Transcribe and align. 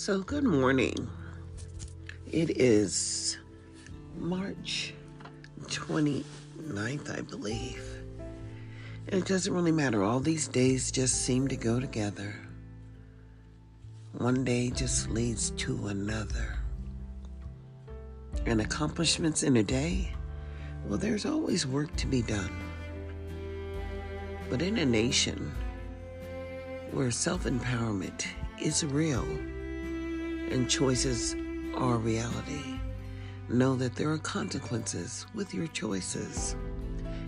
So, 0.00 0.22
good 0.22 0.44
morning. 0.44 1.10
It 2.32 2.56
is 2.56 3.36
March 4.16 4.94
29th, 5.64 7.18
I 7.18 7.20
believe. 7.20 7.84
And 9.08 9.20
it 9.20 9.26
doesn't 9.26 9.52
really 9.52 9.72
matter. 9.72 10.02
All 10.02 10.18
these 10.18 10.48
days 10.48 10.90
just 10.90 11.26
seem 11.26 11.48
to 11.48 11.54
go 11.56 11.78
together. 11.78 12.34
One 14.16 14.42
day 14.42 14.70
just 14.70 15.10
leads 15.10 15.50
to 15.58 15.88
another. 15.88 16.56
And 18.46 18.62
accomplishments 18.62 19.42
in 19.42 19.58
a 19.58 19.62
day, 19.62 20.14
well, 20.86 20.96
there's 20.96 21.26
always 21.26 21.66
work 21.66 21.94
to 21.96 22.06
be 22.06 22.22
done. 22.22 22.56
But 24.48 24.62
in 24.62 24.78
a 24.78 24.86
nation 24.86 25.52
where 26.90 27.10
self 27.10 27.44
empowerment 27.44 28.24
is 28.62 28.82
real, 28.82 29.26
and 30.50 30.68
choices 30.68 31.34
are 31.76 31.96
reality. 31.96 32.78
Know 33.48 33.76
that 33.76 33.94
there 33.94 34.10
are 34.10 34.18
consequences 34.18 35.26
with 35.34 35.54
your 35.54 35.66
choices. 35.68 36.56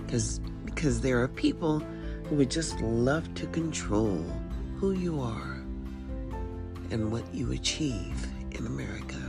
Because 0.05 0.41
because 0.65 1.01
there 1.01 1.21
are 1.23 1.29
people 1.29 1.81
who 2.29 2.37
would 2.37 2.51
just 2.51 2.81
love 2.81 3.33
to 3.35 3.47
control 3.49 4.25
who 4.77 4.93
you 4.93 5.21
are 5.21 5.63
and 6.91 7.13
what 7.13 7.23
you 7.35 7.53
achieve 7.53 8.27
in 8.53 8.67
America. 8.67 9.21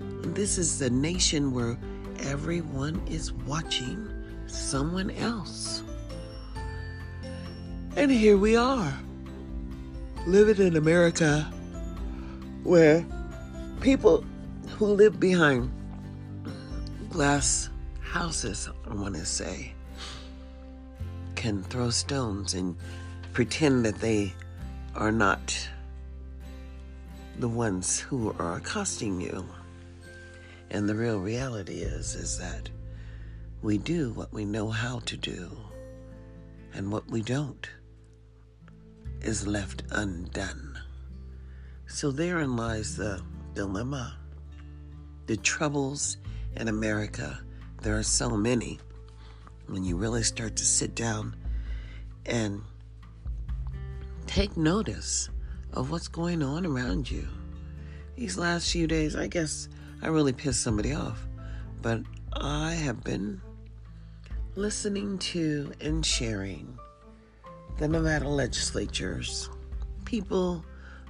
And 0.00 0.34
this 0.34 0.56
is 0.56 0.78
the 0.78 0.90
nation 0.90 1.52
where 1.52 1.78
everyone 2.20 3.02
is 3.06 3.32
watching 3.32 4.08
someone 4.46 5.10
else. 5.10 5.82
And 7.96 8.10
here 8.10 8.36
we 8.36 8.56
are, 8.56 8.98
living 10.26 10.66
in 10.66 10.76
America 10.76 11.52
where 12.64 13.06
people 13.80 14.24
who 14.76 14.86
live 14.86 15.20
behind 15.20 15.70
glass 17.10 17.68
houses, 18.00 18.68
I 18.90 18.94
want 18.94 19.14
to 19.14 19.26
say, 19.26 19.72
can 21.36 21.62
throw 21.62 21.90
stones 21.90 22.54
and 22.54 22.76
pretend 23.34 23.84
that 23.84 24.00
they 24.00 24.32
are 24.94 25.12
not 25.12 25.56
the 27.38 27.48
ones 27.48 28.00
who 28.00 28.34
are 28.38 28.56
accosting 28.56 29.20
you. 29.20 29.44
And 30.70 30.88
the 30.88 30.94
real 30.94 31.20
reality 31.20 31.80
is 31.80 32.14
is 32.14 32.38
that 32.38 32.70
we 33.62 33.78
do 33.78 34.12
what 34.12 34.32
we 34.32 34.44
know 34.44 34.70
how 34.70 35.00
to 35.00 35.16
do, 35.16 35.50
and 36.72 36.90
what 36.90 37.08
we 37.08 37.22
don't 37.22 37.68
is 39.20 39.46
left 39.46 39.82
undone. 39.90 40.63
So 41.86 42.10
therein 42.10 42.56
lies 42.56 42.96
the 42.96 43.22
dilemma. 43.54 44.16
The 45.26 45.36
troubles 45.36 46.16
in 46.56 46.68
America, 46.68 47.40
there 47.82 47.96
are 47.96 48.02
so 48.02 48.36
many. 48.36 48.78
When 49.66 49.84
you 49.84 49.96
really 49.96 50.22
start 50.22 50.56
to 50.56 50.64
sit 50.64 50.94
down 50.94 51.36
and 52.26 52.62
take 54.26 54.56
notice 54.56 55.30
of 55.72 55.90
what's 55.90 56.08
going 56.08 56.42
on 56.42 56.66
around 56.66 57.10
you. 57.10 57.26
These 58.16 58.38
last 58.38 58.70
few 58.70 58.86
days, 58.86 59.16
I 59.16 59.26
guess 59.26 59.68
I 60.02 60.08
really 60.08 60.32
pissed 60.32 60.62
somebody 60.62 60.92
off, 60.92 61.26
but 61.82 62.00
I 62.32 62.72
have 62.74 63.02
been 63.02 63.40
listening 64.56 65.18
to 65.18 65.72
and 65.80 66.04
sharing 66.04 66.78
the 67.78 67.88
Nevada 67.88 68.28
legislatures, 68.28 69.50
people 70.04 70.64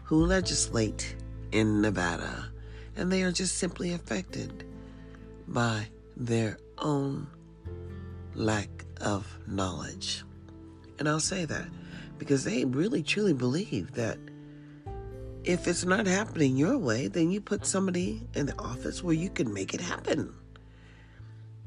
who 0.04 0.24
legislate 0.24 1.16
in 1.52 1.80
Nevada, 1.80 2.50
and 2.96 3.10
they 3.10 3.22
are 3.22 3.32
just 3.32 3.58
simply 3.58 3.92
affected 3.92 4.64
by 5.48 5.88
their 6.16 6.58
own 6.78 7.26
lack 8.34 8.68
of 9.00 9.26
knowledge. 9.46 10.24
And 10.98 11.08
I'll 11.08 11.20
say 11.20 11.44
that 11.44 11.66
because 12.18 12.44
they 12.44 12.64
really 12.64 13.02
truly 13.02 13.32
believe 13.32 13.92
that 13.94 14.18
if 15.44 15.68
it's 15.68 15.84
not 15.84 16.06
happening 16.06 16.56
your 16.56 16.78
way, 16.78 17.08
then 17.08 17.30
you 17.30 17.40
put 17.40 17.66
somebody 17.66 18.26
in 18.34 18.46
the 18.46 18.58
office 18.58 19.02
where 19.02 19.14
you 19.14 19.28
can 19.28 19.52
make 19.52 19.74
it 19.74 19.80
happen. 19.80 20.34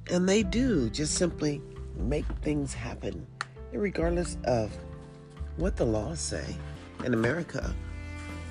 And 0.10 0.28
they 0.28 0.42
do 0.42 0.90
just 0.90 1.16
simply 1.16 1.62
make 1.96 2.26
things 2.42 2.74
happen, 2.74 3.28
regardless 3.72 4.38
of 4.46 4.72
what 5.58 5.76
the 5.76 5.86
laws 5.86 6.20
say 6.20 6.56
in 7.04 7.14
America. 7.14 7.76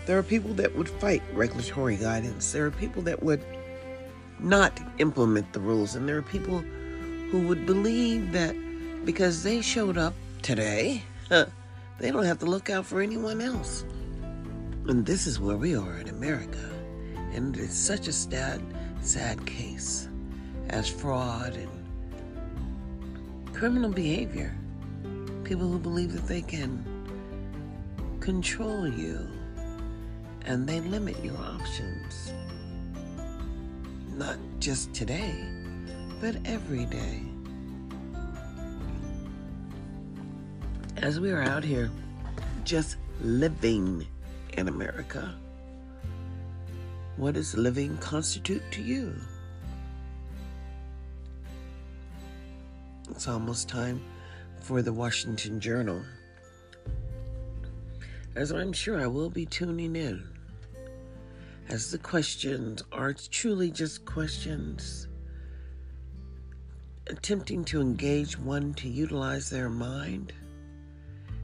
There 0.06 0.16
are 0.16 0.22
people 0.22 0.54
that 0.54 0.74
would 0.76 0.88
fight 0.88 1.22
regulatory 1.34 1.96
guidance. 1.96 2.52
There 2.52 2.64
are 2.64 2.70
people 2.70 3.02
that 3.02 3.22
would 3.24 3.44
not 4.38 4.80
implement 4.98 5.52
the 5.52 5.58
rules. 5.60 5.96
And 5.96 6.08
there 6.08 6.16
are 6.16 6.22
people 6.22 6.60
who 7.30 7.40
would 7.48 7.66
believe 7.66 8.30
that 8.30 8.54
because 9.04 9.42
they 9.42 9.60
showed 9.60 9.98
up 9.98 10.14
today, 10.42 11.02
they 11.28 12.10
don't 12.12 12.24
have 12.24 12.38
to 12.38 12.46
look 12.46 12.70
out 12.70 12.86
for 12.86 13.00
anyone 13.00 13.40
else. 13.40 13.84
And 14.86 15.04
this 15.04 15.26
is 15.26 15.40
where 15.40 15.56
we 15.56 15.74
are 15.74 15.98
in 15.98 16.08
America. 16.08 16.70
And 17.32 17.56
it's 17.56 17.76
such 17.76 18.06
a 18.06 18.12
sad, 18.12 18.62
sad 19.00 19.44
case 19.44 20.08
as 20.70 20.88
fraud 20.88 21.56
and 21.56 21.68
criminal 23.52 23.90
behavior. 23.90 24.56
People 25.42 25.68
who 25.68 25.80
believe 25.80 26.12
that 26.12 26.28
they 26.28 26.42
can 26.42 26.84
control 28.20 28.86
you 28.88 29.28
and 30.46 30.66
they 30.66 30.80
limit 30.80 31.22
your 31.24 31.36
options. 31.38 32.32
Not 34.14 34.38
just 34.60 34.94
today, 34.94 35.44
but 36.20 36.36
every 36.44 36.86
day. 36.86 37.22
As 40.98 41.20
we 41.20 41.30
are 41.30 41.42
out 41.42 41.64
here 41.64 41.90
just 42.64 42.96
living 43.20 44.06
in 44.54 44.68
America, 44.68 45.34
what 47.16 47.34
does 47.34 47.56
living 47.56 47.98
constitute 47.98 48.62
to 48.70 48.82
you? 48.82 49.14
It's 53.10 53.28
almost 53.28 53.68
time 53.68 54.00
for 54.60 54.80
the 54.80 54.92
Washington 54.92 55.60
Journal, 55.60 56.02
as 58.34 58.52
I'm 58.52 58.72
sure 58.72 59.00
I 59.00 59.06
will 59.06 59.30
be 59.30 59.46
tuning 59.46 59.96
in 59.96 60.35
as 61.69 61.91
the 61.91 61.99
questions 61.99 62.82
are 62.93 63.12
truly 63.12 63.71
just 63.71 64.04
questions, 64.04 65.09
attempting 67.09 67.65
to 67.65 67.81
engage 67.81 68.38
one 68.38 68.72
to 68.75 68.88
utilize 68.88 69.50
their 69.50 69.69
mind. 69.69 70.32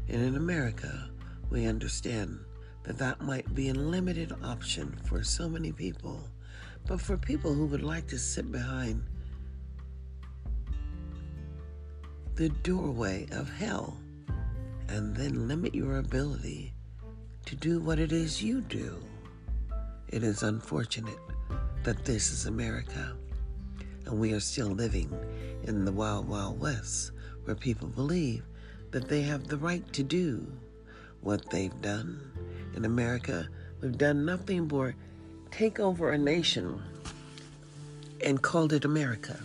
And 0.09 0.23
in 0.23 0.37
America, 0.37 1.11
we 1.51 1.67
understand 1.67 2.39
that 2.85 2.99
that 2.99 3.21
might 3.21 3.53
be 3.55 3.69
a 3.69 3.75
limited 3.75 4.33
option 4.45 4.97
for 5.05 5.25
so 5.25 5.49
many 5.49 5.73
people. 5.73 6.29
But 6.87 7.01
for 7.01 7.17
people 7.17 7.55
who 7.55 7.67
would 7.67 7.83
like 7.83 8.07
to 8.09 8.19
sit 8.19 8.51
behind 8.51 9.05
the 12.35 12.49
doorway 12.49 13.29
of 13.33 13.53
hell 13.53 13.97
and 14.89 15.15
then 15.15 15.49
limit 15.49 15.75
your 15.75 15.99
ability 15.99 16.75
to 17.47 17.57
do 17.57 17.81
what 17.81 17.99
it 17.99 18.11
is 18.13 18.43
you 18.43 18.61
do 18.63 19.03
it 20.13 20.23
is 20.23 20.43
unfortunate 20.43 21.19
that 21.83 22.05
this 22.05 22.31
is 22.31 22.47
America 22.47 23.17
and 24.05 24.21
we 24.21 24.33
are 24.33 24.41
still 24.41 24.69
living 24.69 25.11
in 25.65 25.87
the 25.87 25.93
wild, 25.93 26.29
wild 26.29 26.61
west 26.61 27.13
where 27.45 27.57
people 27.57 27.89
believe 27.89 28.43
that 28.91 29.09
they 29.09 29.23
have 29.23 29.49
the 29.49 29.57
right 29.57 29.91
to 29.95 30.03
do 30.03 30.47
what 31.23 31.49
they've 31.51 31.81
done. 31.81 32.21
In 32.77 32.85
America, 32.85 33.49
we've 33.81 33.97
done 33.97 34.27
nothing 34.27 34.67
but 34.67 34.93
take 35.51 35.81
over 35.81 36.11
a 36.11 36.19
nation 36.19 36.83
and 38.25 38.43
called 38.43 38.75
it 38.75 38.85
America 38.85 39.41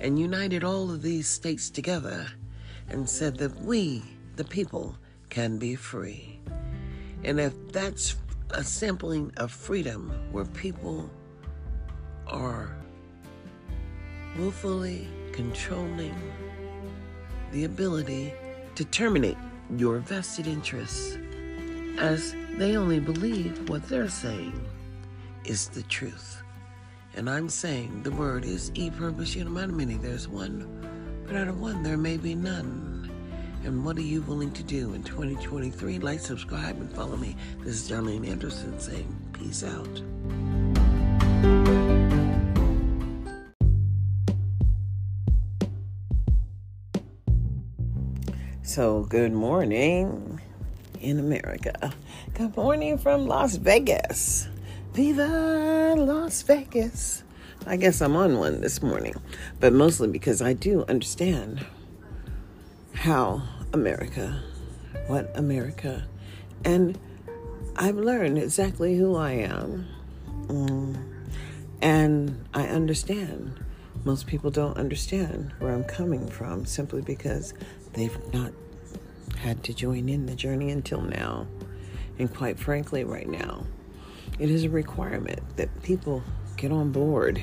and 0.00 0.18
united 0.18 0.62
all 0.62 0.90
of 0.90 1.02
these 1.02 1.26
states 1.26 1.70
together 1.70 2.26
and 2.88 3.08
said 3.08 3.36
that 3.38 3.60
we, 3.60 4.02
the 4.36 4.44
people, 4.44 4.96
can 5.28 5.58
be 5.58 5.74
free. 5.74 6.38
And 7.24 7.40
if 7.40 7.52
that's 7.72 8.16
a 8.52 8.62
sampling 8.62 9.32
of 9.38 9.50
freedom 9.50 10.12
where 10.30 10.44
people 10.44 11.10
are 12.26 12.76
willfully 14.36 15.08
controlling 15.32 16.14
the 17.50 17.64
ability 17.64 18.32
to 18.74 18.84
terminate 18.86 19.36
your 19.76 19.98
vested 19.98 20.46
interests 20.46 21.16
as 21.98 22.34
they 22.56 22.76
only 22.76 23.00
believe 23.00 23.68
what 23.68 23.86
they're 23.88 24.08
saying 24.08 24.66
is 25.44 25.68
the 25.68 25.82
truth. 25.84 26.42
And 27.14 27.28
I'm 27.28 27.48
saying 27.48 28.02
the 28.02 28.10
word 28.10 28.44
is 28.44 28.70
e 28.74 28.90
pluribus 28.90 29.36
unum, 29.36 29.76
meaning 29.76 30.00
there's 30.00 30.28
one, 30.28 31.24
but 31.26 31.36
out 31.36 31.48
of 31.48 31.60
one 31.60 31.82
there 31.82 31.98
may 31.98 32.16
be 32.18 32.34
none. 32.34 32.91
And 33.64 33.84
what 33.84 33.96
are 33.96 34.02
you 34.02 34.22
willing 34.22 34.50
to 34.54 34.62
do 34.64 34.92
in 34.92 35.04
2023? 35.04 36.00
Like, 36.00 36.18
subscribe, 36.18 36.80
and 36.80 36.92
follow 36.92 37.16
me. 37.16 37.36
This 37.60 37.80
is 37.80 37.88
Darlene 37.88 38.28
Anderson 38.28 38.80
saying, 38.80 39.06
Peace 39.32 39.62
out. 39.62 40.02
So, 48.62 49.04
good 49.04 49.32
morning 49.32 50.40
in 51.00 51.20
America. 51.20 51.92
Good 52.34 52.56
morning 52.56 52.98
from 52.98 53.28
Las 53.28 53.54
Vegas. 53.56 54.48
Viva 54.92 55.94
Las 55.96 56.42
Vegas. 56.42 57.22
I 57.64 57.76
guess 57.76 58.02
I'm 58.02 58.16
on 58.16 58.38
one 58.38 58.60
this 58.60 58.82
morning, 58.82 59.14
but 59.60 59.72
mostly 59.72 60.08
because 60.08 60.42
I 60.42 60.52
do 60.52 60.84
understand 60.88 61.64
how 63.02 63.42
America, 63.72 64.40
what 65.08 65.28
America, 65.34 66.04
and 66.64 66.96
I've 67.74 67.96
learned 67.96 68.38
exactly 68.38 68.96
who 68.96 69.16
I 69.16 69.32
am. 69.32 69.88
Mm, 70.46 71.04
and 71.80 72.44
I 72.54 72.68
understand. 72.68 73.58
Most 74.04 74.28
people 74.28 74.52
don't 74.52 74.76
understand 74.76 75.52
where 75.58 75.74
I'm 75.74 75.82
coming 75.82 76.28
from 76.28 76.64
simply 76.64 77.02
because 77.02 77.54
they've 77.94 78.16
not 78.32 78.52
had 79.36 79.64
to 79.64 79.74
join 79.74 80.08
in 80.08 80.26
the 80.26 80.36
journey 80.36 80.70
until 80.70 81.00
now. 81.00 81.48
And 82.20 82.32
quite 82.32 82.56
frankly, 82.56 83.02
right 83.02 83.28
now, 83.28 83.66
it 84.38 84.48
is 84.48 84.62
a 84.62 84.70
requirement 84.70 85.40
that 85.56 85.82
people 85.82 86.22
get 86.56 86.70
on 86.70 86.92
board 86.92 87.42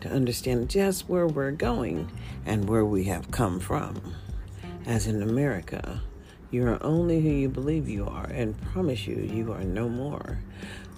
to 0.00 0.08
understand 0.08 0.70
just 0.70 1.08
where 1.08 1.26
we're 1.26 1.50
going 1.50 2.08
and 2.46 2.68
where 2.68 2.84
we 2.84 3.02
have 3.04 3.32
come 3.32 3.58
from. 3.58 4.00
As 4.86 5.06
in 5.06 5.22
America, 5.22 6.02
you 6.50 6.66
are 6.66 6.82
only 6.82 7.20
who 7.20 7.28
you 7.30 7.48
believe 7.48 7.88
you 7.88 8.06
are, 8.06 8.26
and 8.26 8.60
promise 8.72 9.06
you, 9.06 9.16
you 9.16 9.52
are 9.52 9.64
no 9.64 9.88
more. 9.88 10.38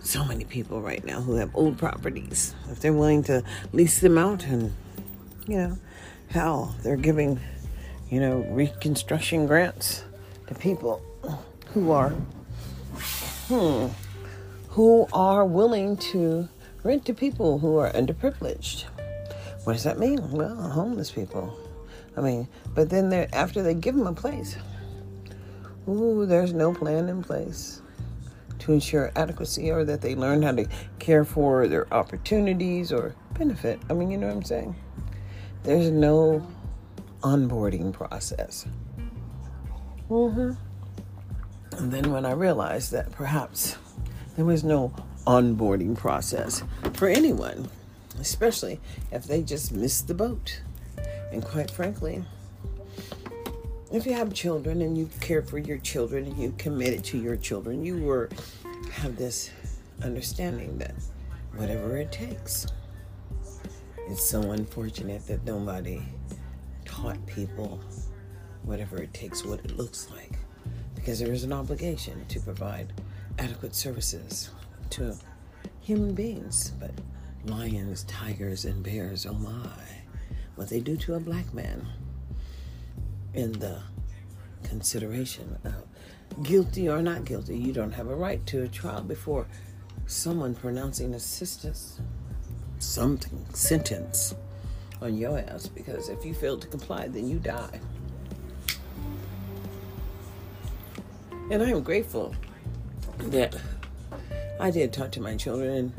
So 0.02 0.24
many 0.24 0.44
people 0.44 0.80
right 0.80 1.04
now 1.04 1.20
who 1.20 1.34
have 1.36 1.54
old 1.54 1.78
properties, 1.78 2.54
if 2.70 2.80
they're 2.80 2.92
willing 2.92 3.22
to 3.24 3.44
lease 3.72 4.00
them 4.00 4.18
out, 4.18 4.44
and 4.44 4.72
you 5.46 5.56
know, 5.58 5.78
hell, 6.28 6.74
they're 6.82 6.96
giving 6.96 7.38
you 8.12 8.20
know, 8.20 8.44
reconstruction 8.50 9.46
grants 9.46 10.04
to 10.46 10.54
people 10.54 11.00
who 11.68 11.92
are, 11.92 12.10
hmm, 13.48 13.86
who 14.68 15.08
are 15.14 15.46
willing 15.46 15.96
to 15.96 16.46
rent 16.82 17.06
to 17.06 17.14
people 17.14 17.58
who 17.58 17.78
are 17.78 17.90
underprivileged. 17.92 18.84
What 19.64 19.72
does 19.72 19.84
that 19.84 19.98
mean? 19.98 20.30
Well, 20.30 20.54
homeless 20.54 21.10
people. 21.10 21.58
I 22.16 22.20
mean, 22.20 22.48
but 22.74 22.90
then 22.90 23.08
they 23.08 23.26
after 23.32 23.62
they 23.62 23.74
give 23.74 23.94
them 23.94 24.06
a 24.06 24.12
place, 24.12 24.56
ooh, 25.88 26.26
there's 26.26 26.52
no 26.52 26.72
plan 26.74 27.08
in 27.08 27.22
place 27.22 27.82
to 28.60 28.72
ensure 28.72 29.10
adequacy 29.16 29.70
or 29.70 29.84
that 29.84 30.00
they 30.00 30.14
learn 30.14 30.42
how 30.42 30.52
to 30.52 30.66
care 30.98 31.24
for 31.24 31.66
their 31.66 31.92
opportunities 31.92 32.92
or 32.92 33.14
benefit. 33.34 33.80
I 33.90 33.94
mean, 33.94 34.10
you 34.10 34.18
know 34.18 34.28
what 34.28 34.36
I'm 34.36 34.42
saying? 34.44 34.76
There's 35.64 35.90
no 35.90 36.46
onboarding 37.22 37.92
process. 37.92 38.66
Mm-hmm. 40.08 40.52
And 41.78 41.92
then 41.92 42.12
when 42.12 42.26
I 42.26 42.32
realized 42.32 42.92
that 42.92 43.10
perhaps 43.12 43.76
there 44.36 44.44
was 44.44 44.62
no 44.62 44.94
onboarding 45.26 45.96
process 45.96 46.62
for 46.94 47.08
anyone, 47.08 47.68
especially 48.20 48.80
if 49.10 49.24
they 49.24 49.42
just 49.42 49.72
missed 49.72 50.08
the 50.08 50.14
boat. 50.14 50.60
And 51.32 51.44
quite 51.44 51.70
frankly, 51.70 52.24
if 53.92 54.06
you 54.06 54.14
have 54.14 54.32
children 54.32 54.82
and 54.82 54.96
you 54.96 55.08
care 55.20 55.42
for 55.42 55.58
your 55.58 55.78
children 55.78 56.26
and 56.26 56.38
you 56.38 56.54
committed 56.58 57.04
to 57.04 57.18
your 57.18 57.36
children, 57.36 57.84
you 57.84 57.98
were 57.98 58.30
have 58.92 59.16
this 59.16 59.50
understanding 60.02 60.78
that 60.78 60.94
whatever 61.56 61.96
it 61.96 62.12
takes. 62.12 62.66
It's 64.08 64.24
so 64.24 64.52
unfortunate 64.52 65.26
that 65.26 65.44
nobody 65.44 66.02
taught 66.84 67.24
people 67.26 67.80
whatever 68.62 69.02
it 69.02 69.12
takes, 69.12 69.44
what 69.44 69.60
it 69.60 69.76
looks 69.76 70.10
like, 70.10 70.38
because 70.94 71.18
there 71.18 71.32
is 71.32 71.44
an 71.44 71.52
obligation 71.52 72.24
to 72.26 72.40
provide 72.40 72.92
adequate 73.38 73.74
services 73.74 74.50
to 74.90 75.16
human 75.80 76.14
beings. 76.14 76.72
But 76.78 76.92
lions, 77.44 78.04
tigers, 78.04 78.64
and 78.64 78.82
bears, 78.82 79.26
oh 79.26 79.34
my, 79.34 80.01
what 80.56 80.68
they 80.68 80.80
do 80.80 80.96
to 80.96 81.14
a 81.14 81.20
black 81.20 81.52
man 81.54 81.86
in 83.34 83.52
the 83.52 83.80
consideration 84.62 85.58
of 85.64 85.84
guilty 86.42 86.88
or 86.88 87.02
not 87.02 87.24
guilty, 87.24 87.56
you 87.56 87.72
don't 87.72 87.92
have 87.92 88.08
a 88.08 88.14
right 88.14 88.44
to 88.46 88.62
a 88.62 88.68
trial 88.68 89.02
before 89.02 89.46
someone 90.06 90.54
pronouncing 90.54 91.14
a 91.14 91.20
sentence, 91.20 92.00
something 92.78 93.44
sentence 93.54 94.34
on 95.00 95.16
your 95.16 95.38
ass 95.38 95.66
because 95.66 96.08
if 96.08 96.24
you 96.24 96.34
fail 96.34 96.58
to 96.58 96.66
comply, 96.66 97.08
then 97.08 97.28
you 97.28 97.38
die. 97.38 97.80
And 101.50 101.62
I 101.62 101.70
am 101.70 101.82
grateful 101.82 102.34
that 103.18 103.56
I 104.60 104.70
did 104.70 104.92
talk 104.92 105.10
to 105.12 105.20
my 105.20 105.36
children 105.36 105.70
and 105.70 105.92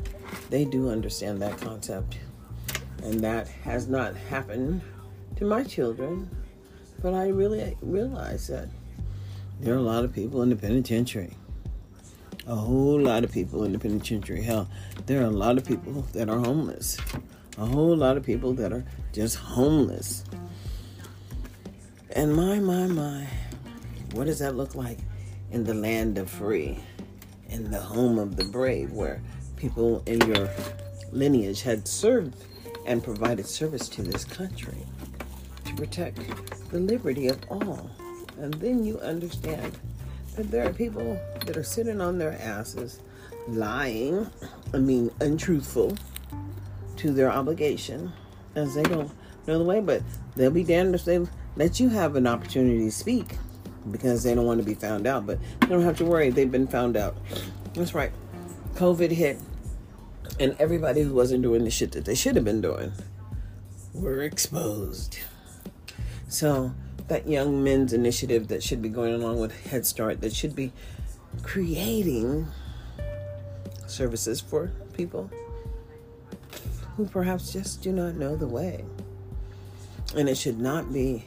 they 0.49 0.65
do 0.65 0.89
understand 0.89 1.41
that 1.41 1.57
concept. 1.59 2.17
And 3.03 3.19
that 3.21 3.47
has 3.47 3.87
not 3.87 4.15
happened 4.15 4.81
to 5.35 5.45
my 5.45 5.63
children. 5.63 6.27
But 7.03 7.13
I 7.13 7.27
really 7.27 7.77
realize 7.81 8.47
that 8.47 8.69
there 9.59 9.75
are 9.75 9.77
a 9.77 9.81
lot 9.81 10.03
of 10.03 10.11
people 10.11 10.41
in 10.41 10.49
the 10.49 10.55
penitentiary. 10.55 11.35
A 12.47 12.55
whole 12.55 12.99
lot 12.99 13.23
of 13.23 13.31
people 13.31 13.63
in 13.65 13.73
the 13.73 13.79
penitentiary. 13.79 14.41
Hell, 14.41 14.67
there 15.05 15.21
are 15.21 15.25
a 15.25 15.29
lot 15.29 15.57
of 15.57 15.65
people 15.65 16.05
that 16.13 16.29
are 16.29 16.39
homeless 16.39 16.97
a 17.57 17.65
whole 17.65 17.95
lot 17.95 18.17
of 18.17 18.23
people 18.23 18.53
that 18.53 18.73
are 18.73 18.83
just 19.11 19.35
homeless. 19.35 20.23
And 22.11 22.35
my, 22.35 22.59
my, 22.59 22.87
my, 22.87 23.27
what 24.13 24.25
does 24.25 24.39
that 24.39 24.55
look 24.55 24.75
like 24.75 24.99
in 25.51 25.63
the 25.63 25.73
land 25.73 26.17
of 26.17 26.29
free, 26.29 26.79
in 27.49 27.69
the 27.69 27.79
home 27.79 28.17
of 28.17 28.35
the 28.35 28.45
brave, 28.45 28.91
where 28.91 29.21
people 29.55 30.03
in 30.05 30.21
your 30.21 30.49
lineage 31.11 31.61
had 31.61 31.87
served 31.87 32.35
and 32.85 33.03
provided 33.03 33.45
service 33.45 33.89
to 33.89 34.01
this 34.01 34.25
country 34.25 34.77
to 35.65 35.73
protect 35.75 36.19
the 36.69 36.79
liberty 36.79 37.27
of 37.27 37.39
all? 37.49 37.89
And 38.37 38.53
then 38.55 38.83
you 38.83 38.99
understand 38.99 39.77
that 40.35 40.49
there 40.49 40.67
are 40.67 40.73
people 40.73 41.19
that 41.45 41.55
are 41.55 41.63
sitting 41.63 42.01
on 42.01 42.17
their 42.17 42.33
asses, 42.41 42.99
lying, 43.47 44.29
I 44.73 44.77
mean, 44.77 45.11
untruthful 45.19 45.97
to 46.97 47.11
their 47.11 47.31
obligation 47.31 48.11
as 48.55 48.75
they 48.75 48.83
don't 48.83 49.11
know 49.47 49.57
the 49.57 49.63
way, 49.63 49.81
but 49.81 50.01
they'll 50.35 50.51
be 50.51 50.63
damned 50.63 50.95
if 50.95 51.05
they 51.05 51.25
let 51.55 51.79
you 51.79 51.89
have 51.89 52.15
an 52.15 52.27
opportunity 52.27 52.85
to 52.85 52.91
speak 52.91 53.37
because 53.91 54.23
they 54.23 54.33
don't 54.33 54.45
want 54.45 54.59
to 54.59 54.65
be 54.65 54.73
found 54.73 55.05
out. 55.05 55.25
But 55.25 55.39
they 55.59 55.67
don't 55.67 55.83
have 55.83 55.97
to 55.97 56.05
worry, 56.05 56.29
they've 56.29 56.51
been 56.51 56.67
found 56.67 56.97
out. 56.97 57.15
That's 57.73 57.93
right. 57.93 58.11
COVID 58.75 59.11
hit, 59.11 59.39
and 60.39 60.55
everybody 60.59 61.01
who 61.01 61.13
wasn't 61.13 61.43
doing 61.43 61.63
the 61.63 61.71
shit 61.71 61.91
that 61.93 62.05
they 62.05 62.15
should 62.15 62.35
have 62.35 62.45
been 62.45 62.61
doing 62.61 62.91
were 63.93 64.21
exposed. 64.21 65.19
So, 66.27 66.73
that 67.07 67.27
young 67.27 67.63
men's 67.63 67.93
initiative 67.93 68.47
that 68.47 68.63
should 68.63 68.81
be 68.81 68.89
going 68.89 69.13
along 69.13 69.39
with 69.39 69.67
Head 69.67 69.85
Start, 69.85 70.21
that 70.21 70.33
should 70.33 70.55
be 70.55 70.71
creating 71.43 72.47
services 73.87 74.41
for 74.41 74.71
people 74.93 75.29
who 76.95 77.05
perhaps 77.05 77.51
just 77.51 77.81
do 77.81 77.91
not 77.91 78.15
know 78.15 78.35
the 78.35 78.47
way. 78.47 78.83
And 80.15 80.29
it 80.29 80.37
should 80.37 80.59
not 80.59 80.93
be 80.93 81.25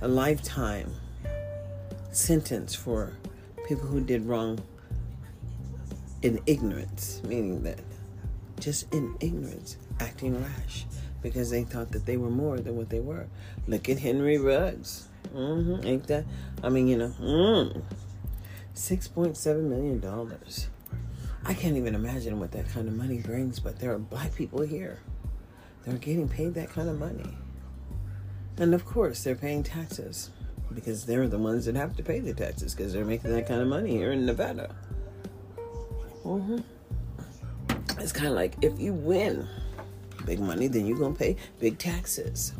a 0.00 0.08
lifetime 0.08 0.92
sentence 2.10 2.74
for 2.74 3.12
people 3.66 3.86
who 3.86 4.00
did 4.00 4.26
wrong 4.26 4.60
in 6.22 6.40
ignorance, 6.46 7.20
meaning 7.24 7.62
that 7.64 7.78
just 8.60 8.92
in 8.94 9.16
ignorance, 9.20 9.76
acting 10.00 10.40
rash 10.40 10.86
because 11.20 11.50
they 11.50 11.64
thought 11.64 11.92
that 11.92 12.06
they 12.06 12.16
were 12.16 12.30
more 12.30 12.58
than 12.58 12.76
what 12.76 12.90
they 12.90 13.00
were. 13.00 13.26
Look 13.66 13.88
at 13.88 13.98
Henry 13.98 14.38
Ruggs. 14.38 15.08
Mm-hmm. 15.34 15.86
Ain't 15.86 16.06
that? 16.08 16.24
I 16.62 16.68
mean, 16.68 16.88
you 16.88 16.96
know, 16.96 17.14
mm, 17.20 17.82
$6.7 18.74 19.62
million. 19.62 20.02
I 21.44 21.54
can't 21.54 21.76
even 21.76 21.94
imagine 21.94 22.38
what 22.38 22.52
that 22.52 22.68
kind 22.68 22.88
of 22.88 22.94
money 22.94 23.18
brings, 23.18 23.60
but 23.60 23.78
there 23.78 23.92
are 23.92 23.98
black 23.98 24.34
people 24.34 24.62
here. 24.62 25.00
They're 25.84 25.96
getting 25.96 26.28
paid 26.28 26.54
that 26.54 26.70
kind 26.70 26.88
of 26.88 26.98
money. 26.98 27.36
And 28.58 28.74
of 28.74 28.84
course, 28.84 29.24
they're 29.24 29.34
paying 29.34 29.62
taxes 29.62 30.30
because 30.72 31.04
they're 31.04 31.28
the 31.28 31.38
ones 31.38 31.66
that 31.66 31.74
have 31.76 31.96
to 31.96 32.02
pay 32.02 32.20
the 32.20 32.34
taxes 32.34 32.74
because 32.74 32.92
they're 32.92 33.04
making 33.04 33.32
that 33.32 33.48
kind 33.48 33.60
of 33.60 33.68
money 33.68 33.90
here 33.90 34.12
in 34.12 34.26
Nevada. 34.26 34.74
Mm-hmm. 36.24 36.58
It's 38.00 38.12
kind 38.12 38.28
of 38.28 38.34
like 38.34 38.56
if 38.62 38.78
you 38.80 38.92
win 38.92 39.48
big 40.24 40.40
money, 40.40 40.68
then 40.68 40.86
you're 40.86 40.98
going 40.98 41.12
to 41.14 41.18
pay 41.18 41.36
big 41.60 41.78
taxes. 41.78 42.52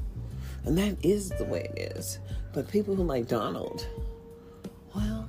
And 0.64 0.76
that 0.78 0.96
is 1.04 1.30
the 1.30 1.44
way 1.44 1.70
it 1.74 1.96
is. 1.96 2.18
But 2.52 2.68
people 2.68 2.94
who 2.94 3.02
like 3.02 3.28
Donald, 3.28 3.86
well, 4.94 5.28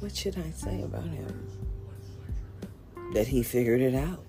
what 0.00 0.14
should 0.14 0.38
I 0.38 0.50
say 0.50 0.82
about 0.82 1.04
him? 1.04 1.48
That 3.14 3.26
he 3.26 3.42
figured 3.42 3.80
it 3.80 3.94
out. 3.94 4.24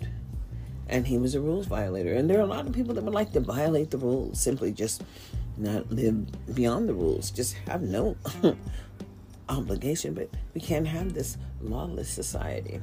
And 0.88 1.07
he 1.07 1.17
was 1.17 1.35
a 1.35 1.41
rules 1.41 1.67
violator. 1.67 2.13
And 2.13 2.29
there 2.29 2.38
are 2.38 2.43
a 2.43 2.47
lot 2.47 2.67
of 2.67 2.73
people 2.73 2.93
that 2.95 3.03
would 3.03 3.13
like 3.13 3.31
to 3.33 3.39
violate 3.39 3.91
the 3.91 3.97
rules, 3.97 4.39
simply 4.39 4.71
just 4.71 5.03
not 5.57 5.89
live 5.91 6.53
beyond 6.53 6.89
the 6.89 6.93
rules, 6.93 7.31
just 7.31 7.53
have 7.67 7.81
no 7.81 8.17
obligation. 9.50 10.13
But 10.13 10.29
we 10.53 10.61
can't 10.61 10.88
have 10.88 11.13
this 11.13 11.38
lawless 11.61 12.09
society. 12.09 12.81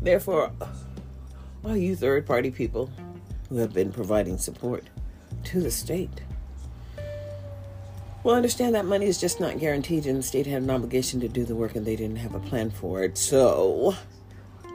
Therefore, 0.00 0.52
all 1.64 1.76
you 1.76 1.96
third 1.96 2.26
party 2.26 2.50
people 2.50 2.90
who 3.48 3.56
have 3.56 3.72
been 3.72 3.92
providing 3.92 4.38
support 4.38 4.84
to 5.44 5.60
the 5.60 5.70
state, 5.70 6.22
well, 8.22 8.34
understand 8.34 8.74
that 8.74 8.84
money 8.84 9.06
is 9.06 9.20
just 9.20 9.40
not 9.40 9.58
guaranteed, 9.58 10.06
and 10.06 10.18
the 10.18 10.22
state 10.22 10.46
had 10.46 10.62
an 10.62 10.70
obligation 10.70 11.20
to 11.20 11.28
do 11.28 11.44
the 11.44 11.54
work 11.54 11.76
and 11.76 11.86
they 11.86 11.96
didn't 11.96 12.16
have 12.16 12.34
a 12.34 12.40
plan 12.40 12.70
for 12.70 13.02
it. 13.02 13.16
So, 13.16 13.94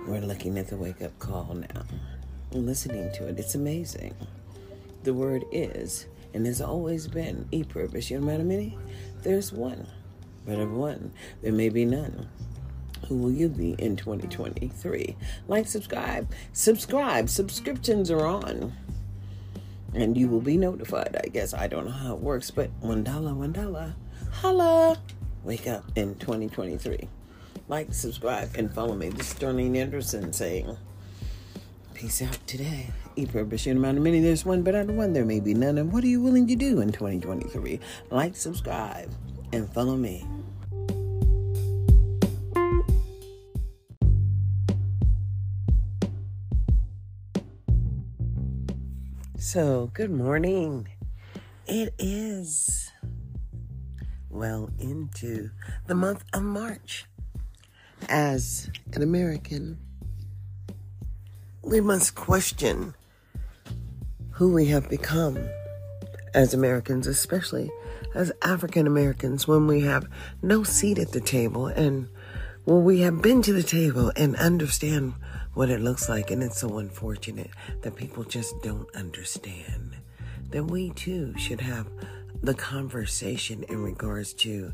we're 0.08 0.22
looking 0.22 0.58
at 0.58 0.68
the 0.68 0.77
wake 0.77 1.01
up 1.01 1.18
call 1.20 1.53
now 1.53 1.84
and 2.51 2.65
listening 2.65 3.12
to 3.15 3.27
it. 3.27 3.39
It's 3.39 3.56
amazing. 3.56 4.15
The 5.03 5.13
word 5.13 5.44
is 5.51 6.08
and 6.34 6.46
has 6.46 6.62
always 6.62 7.08
been 7.08 7.48
e 7.51 7.63
purpose. 7.63 8.10
You 8.10 8.20
know 8.20 8.34
I 8.34 8.38
mean? 8.39 8.80
There's 9.22 9.51
one, 9.51 9.88
but 10.46 10.60
of 10.60 10.72
one, 10.72 11.12
there 11.42 11.53
may 11.53 11.70
be 11.70 11.86
none. 11.86 12.27
Who 13.13 13.20
will 13.20 13.32
you 13.32 13.48
be 13.48 13.74
in 13.74 13.96
2023? 13.96 15.15
Like, 15.48 15.67
subscribe, 15.67 16.32
subscribe. 16.51 17.29
Subscriptions 17.29 18.10
are 18.10 18.25
on. 18.25 18.74
And 19.93 20.17
you 20.17 20.27
will 20.27 20.41
be 20.41 20.58
notified, 20.58 21.15
I 21.24 21.27
guess. 21.27 21.53
I 21.53 21.67
don't 21.67 21.86
know 21.86 21.91
how 21.91 22.15
it 22.15 22.22
works, 22.22 22.50
but 22.50 22.72
one 22.79 23.03
dollar, 23.03 23.36
one 23.36 23.51
dollar. 23.51 23.93
Holla! 24.32 24.98
Wake 25.43 25.67
up 25.67 25.84
in 25.96 26.15
2023. 26.15 27.08
Like, 27.67 27.93
subscribe, 27.93 28.50
and 28.55 28.74
follow 28.74 28.96
me. 28.96 29.10
This 29.10 29.32
is 29.32 29.39
Darlene 29.39 29.77
Anderson 29.77 30.34
saying, 30.34 30.75
Peace 31.93 32.24
out 32.24 32.39
today. 32.48 32.88
E 33.15 33.27
purpose, 33.27 33.67
you 33.67 33.74
amount 33.74 33.98
of 33.98 34.03
many, 34.03 34.22
there's 34.22 34.43
one, 34.43 34.63
but 34.63 34.74
out 34.74 34.89
of 34.89 34.96
one, 34.96 35.13
there 35.13 35.24
may 35.24 35.39
be 35.39 35.53
none. 35.53 35.77
And 35.77 35.93
what 35.93 36.03
are 36.03 36.08
you 36.08 36.20
willing 36.20 36.48
to 36.48 36.55
do 36.55 36.82
in 36.82 36.91
2023? 36.91 37.79
Like, 38.10 38.36
subscribe, 38.36 39.12
and 39.51 39.72
follow 39.72 39.96
me. 39.96 40.25
So, 49.46 49.92
good 49.94 50.10
morning. 50.10 50.88
It 51.68 51.94
is 52.00 52.90
well 54.30 54.70
into 54.80 55.50
the 55.86 55.96
month 55.96 56.24
of 56.32 56.44
March. 56.44 57.06
As 58.08 58.72
an 58.94 59.04
American, 59.04 59.80
we 61.62 61.82
must 61.82 62.16
question 62.16 62.96
who 64.32 64.54
we 64.54 64.68
have 64.68 64.90
become 64.90 65.38
as 66.34 66.54
Americans, 66.54 67.06
especially 67.06 67.70
as 68.16 68.32
African 68.42 68.88
Americans, 68.88 69.46
when 69.46 69.68
we 69.68 69.82
have 69.82 70.08
no 70.42 70.64
seat 70.64 70.98
at 70.98 71.12
the 71.12 71.22
table 71.22 71.68
and 71.68 72.08
when 72.64 72.86
we 72.86 73.02
have 73.02 73.22
been 73.22 73.42
to 73.42 73.52
the 73.52 73.62
table 73.62 74.10
and 74.16 74.38
understand 74.38 75.16
what 75.53 75.69
it 75.69 75.81
looks 75.81 76.10
like. 76.10 76.31
And 76.31 76.43
it's 76.43 76.60
so 76.60 76.77
unfortunate 76.77 77.51
that 77.81 77.95
people 77.95 78.24
just 78.24 78.62
don't 78.62 78.93
understand 78.95 79.95
that 80.50 80.65
we 80.65 80.91
too 80.91 81.33
should 81.38 81.62
have 81.62 81.88
the 82.41 82.53
conversation 82.53 83.63
in 83.63 83.81
regards 83.81 84.33
to 84.33 84.74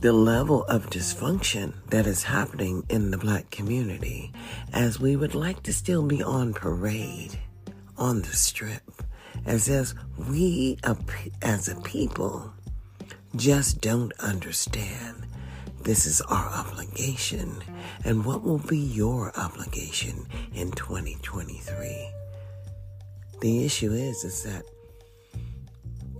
the 0.00 0.12
level 0.12 0.64
of 0.64 0.90
dysfunction 0.90 1.72
that 1.90 2.06
is 2.06 2.22
happening 2.22 2.84
in 2.88 3.10
the 3.10 3.18
black 3.18 3.50
community 3.50 4.32
as 4.72 5.00
we 5.00 5.16
would 5.16 5.34
like 5.34 5.62
to 5.64 5.72
still 5.72 6.06
be 6.06 6.22
on 6.22 6.54
parade 6.54 7.38
on 7.96 8.22
the 8.22 8.28
strip 8.28 9.02
as 9.44 9.68
if 9.68 9.92
we 10.28 10.78
as 11.42 11.68
a 11.68 11.74
people 11.82 12.52
just 13.36 13.80
don't 13.80 14.12
understand 14.20 15.27
this 15.82 16.06
is 16.06 16.20
our 16.22 16.46
obligation. 16.46 17.54
And 18.04 18.24
what 18.24 18.42
will 18.42 18.58
be 18.58 18.78
your 18.78 19.32
obligation 19.38 20.26
in 20.54 20.70
2023? 20.72 22.10
The 23.40 23.64
issue 23.64 23.92
is, 23.92 24.24
is 24.24 24.42
that 24.42 24.64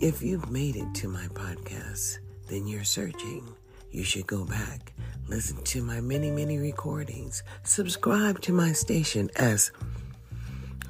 if 0.00 0.22
you've 0.22 0.50
made 0.50 0.76
it 0.76 0.94
to 0.94 1.08
my 1.08 1.26
podcast, 1.28 2.18
then 2.48 2.66
you're 2.66 2.84
searching. 2.84 3.46
You 3.90 4.04
should 4.04 4.26
go 4.26 4.44
back, 4.44 4.92
listen 5.28 5.62
to 5.64 5.82
my 5.82 6.00
many, 6.00 6.30
many 6.30 6.58
recordings, 6.58 7.42
subscribe 7.64 8.40
to 8.42 8.52
my 8.52 8.72
station 8.72 9.30
as 9.36 9.72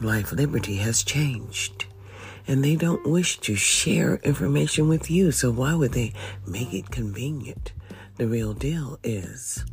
Life 0.00 0.32
Liberty 0.32 0.76
has 0.76 1.02
changed. 1.02 1.87
And 2.46 2.64
they 2.64 2.76
don't 2.76 3.06
wish 3.06 3.38
to 3.40 3.56
share 3.56 4.16
information 4.16 4.88
with 4.88 5.10
you, 5.10 5.32
so 5.32 5.50
why 5.50 5.75
would 5.75 5.92
they 5.92 6.12
make 6.46 6.75
it 6.75 6.90
convenient? 6.90 7.72
The 8.18 8.26
real 8.26 8.52
deal 8.52 8.98
is 9.04 9.64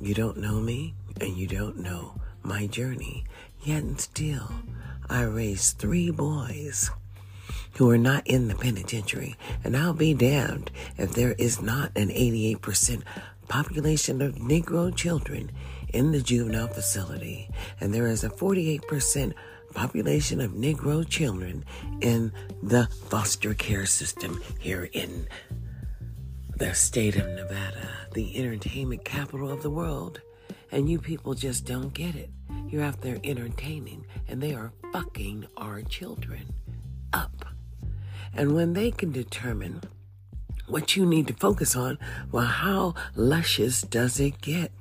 you 0.00 0.14
don't 0.14 0.38
know 0.38 0.60
me 0.60 0.94
and 1.20 1.36
you 1.36 1.46
don't 1.46 1.76
know 1.76 2.18
my 2.42 2.66
journey. 2.66 3.26
Yet 3.62 3.82
and 3.82 4.00
still, 4.00 4.50
I 5.10 5.24
raised 5.24 5.76
three 5.76 6.10
boys 6.10 6.90
who 7.74 7.90
are 7.90 7.98
not 7.98 8.26
in 8.26 8.48
the 8.48 8.54
penitentiary. 8.54 9.36
And 9.62 9.76
I'll 9.76 9.92
be 9.92 10.14
damned 10.14 10.70
if 10.96 11.12
there 11.12 11.32
is 11.32 11.60
not 11.60 11.92
an 11.96 12.08
88% 12.08 13.02
population 13.46 14.22
of 14.22 14.36
Negro 14.36 14.96
children 14.96 15.52
in 15.92 16.12
the 16.12 16.22
juvenile 16.22 16.68
facility. 16.68 17.50
And 17.78 17.92
there 17.92 18.06
is 18.06 18.24
a 18.24 18.30
48% 18.30 19.34
population 19.74 20.40
of 20.40 20.52
Negro 20.52 21.06
children 21.06 21.66
in 22.00 22.32
the 22.62 22.86
foster 23.10 23.52
care 23.52 23.84
system 23.84 24.40
here 24.58 24.88
in 24.94 25.28
the 26.56 26.72
state 26.74 27.16
of 27.16 27.26
Nevada, 27.30 27.88
the 28.12 28.38
entertainment 28.38 29.04
capital 29.04 29.50
of 29.50 29.62
the 29.62 29.70
world, 29.70 30.20
and 30.70 30.88
you 30.88 31.00
people 31.00 31.34
just 31.34 31.64
don't 31.64 31.92
get 31.92 32.14
it. 32.14 32.30
You're 32.68 32.84
out 32.84 33.00
there 33.00 33.18
entertaining, 33.24 34.06
and 34.28 34.40
they 34.40 34.54
are 34.54 34.72
fucking 34.92 35.46
our 35.56 35.82
children 35.82 36.54
up. 37.12 37.44
And 38.32 38.54
when 38.54 38.72
they 38.72 38.92
can 38.92 39.10
determine 39.10 39.82
what 40.66 40.96
you 40.96 41.04
need 41.04 41.26
to 41.26 41.34
focus 41.34 41.74
on, 41.74 41.98
well, 42.30 42.46
how 42.46 42.94
luscious 43.16 43.82
does 43.82 44.20
it 44.20 44.40
get? 44.40 44.72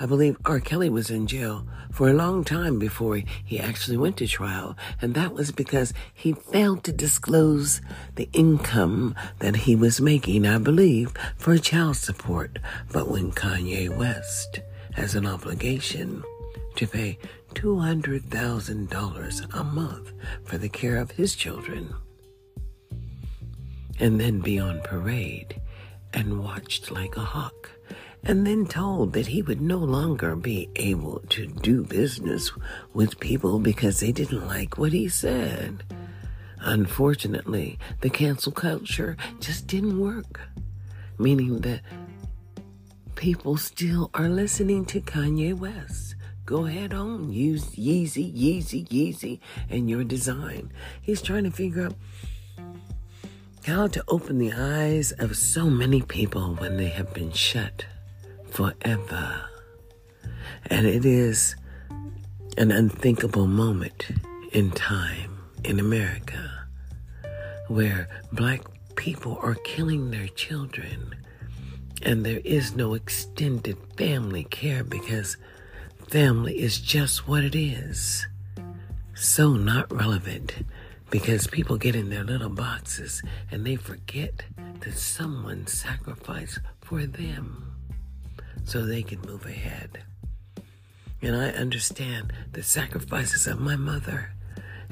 I 0.00 0.06
believe 0.06 0.36
R. 0.44 0.60
Kelly 0.60 0.90
was 0.90 1.10
in 1.10 1.26
jail 1.26 1.66
for 1.90 2.08
a 2.08 2.14
long 2.14 2.44
time 2.44 2.78
before 2.78 3.20
he 3.44 3.58
actually 3.58 3.96
went 3.96 4.16
to 4.18 4.26
trial, 4.26 4.76
and 5.00 5.14
that 5.14 5.34
was 5.34 5.50
because 5.50 5.92
he 6.12 6.32
failed 6.32 6.84
to 6.84 6.92
disclose 6.92 7.80
the 8.16 8.28
income 8.32 9.14
that 9.40 9.56
he 9.56 9.74
was 9.74 10.00
making, 10.00 10.46
I 10.46 10.58
believe, 10.58 11.12
for 11.36 11.56
child 11.58 11.96
support. 11.96 12.58
But 12.92 13.08
when 13.08 13.32
Kanye 13.32 13.94
West 13.94 14.60
has 14.94 15.14
an 15.14 15.26
obligation 15.26 16.22
to 16.76 16.86
pay 16.86 17.18
$200,000 17.54 19.54
a 19.54 19.64
month 19.64 20.12
for 20.44 20.58
the 20.58 20.68
care 20.68 20.96
of 20.96 21.12
his 21.12 21.34
children, 21.34 21.94
and 24.00 24.20
then 24.20 24.40
be 24.40 24.58
on 24.58 24.80
parade 24.82 25.60
and 26.14 26.42
watched 26.42 26.90
like 26.90 27.16
a 27.16 27.20
hawk 27.20 27.70
and 28.24 28.46
then 28.46 28.66
told 28.66 29.12
that 29.12 29.28
he 29.28 29.42
would 29.42 29.60
no 29.60 29.78
longer 29.78 30.36
be 30.36 30.68
able 30.76 31.20
to 31.30 31.46
do 31.46 31.84
business 31.84 32.52
with 32.92 33.20
people 33.20 33.58
because 33.58 34.00
they 34.00 34.12
didn't 34.12 34.46
like 34.46 34.76
what 34.76 34.92
he 34.92 35.08
said. 35.08 35.84
Unfortunately, 36.60 37.78
the 38.00 38.10
cancel 38.10 38.52
culture 38.52 39.16
just 39.40 39.66
didn't 39.66 40.00
work, 40.00 40.40
meaning 41.18 41.60
that 41.60 41.80
people 43.14 43.56
still 43.56 44.10
are 44.14 44.28
listening 44.28 44.84
to 44.86 45.00
Kanye 45.00 45.56
West. 45.56 46.16
Go 46.44 46.66
ahead 46.66 46.94
on, 46.94 47.32
use 47.32 47.76
Yeezy, 47.76 48.34
Yeezy, 48.34 48.88
Yeezy, 48.88 49.38
and 49.68 49.88
your 49.88 50.02
design. 50.02 50.72
He's 51.00 51.22
trying 51.22 51.44
to 51.44 51.50
figure 51.50 51.86
out 51.86 51.94
how 53.66 53.86
to 53.86 54.02
open 54.08 54.38
the 54.38 54.52
eyes 54.52 55.12
of 55.12 55.36
so 55.36 55.68
many 55.68 56.00
people 56.00 56.54
when 56.56 56.78
they 56.78 56.88
have 56.88 57.12
been 57.12 57.32
shut 57.32 57.84
forever. 58.58 59.40
And 60.66 60.84
it 60.84 61.04
is 61.04 61.54
an 62.56 62.72
unthinkable 62.72 63.46
moment 63.46 64.08
in 64.50 64.72
time 64.72 65.38
in 65.62 65.78
America 65.78 66.66
where 67.68 68.08
black 68.32 68.62
people 68.96 69.38
are 69.42 69.54
killing 69.62 70.10
their 70.10 70.26
children 70.26 71.14
and 72.02 72.26
there 72.26 72.40
is 72.44 72.74
no 72.74 72.94
extended 72.94 73.76
family 73.96 74.42
care 74.42 74.82
because 74.82 75.36
family 76.08 76.58
is 76.58 76.80
just 76.80 77.28
what 77.28 77.44
it 77.44 77.54
is 77.54 78.26
so 79.14 79.52
not 79.52 79.92
relevant 79.92 80.52
because 81.10 81.46
people 81.46 81.76
get 81.76 81.94
in 81.94 82.10
their 82.10 82.24
little 82.24 82.50
boxes 82.50 83.22
and 83.52 83.64
they 83.64 83.76
forget 83.76 84.42
that 84.80 84.98
someone 84.98 85.64
sacrificed 85.68 86.58
for 86.80 87.06
them 87.06 87.67
so 88.68 88.84
they 88.84 89.02
can 89.02 89.20
move 89.22 89.46
ahead. 89.46 90.02
And 91.22 91.34
I 91.34 91.48
understand 91.50 92.32
the 92.52 92.62
sacrifices 92.62 93.46
of 93.46 93.60
my 93.60 93.76
mother 93.76 94.34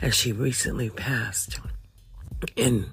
as 0.01 0.15
she 0.15 0.33
recently 0.33 0.91
passed 0.91 1.61
in 2.57 2.87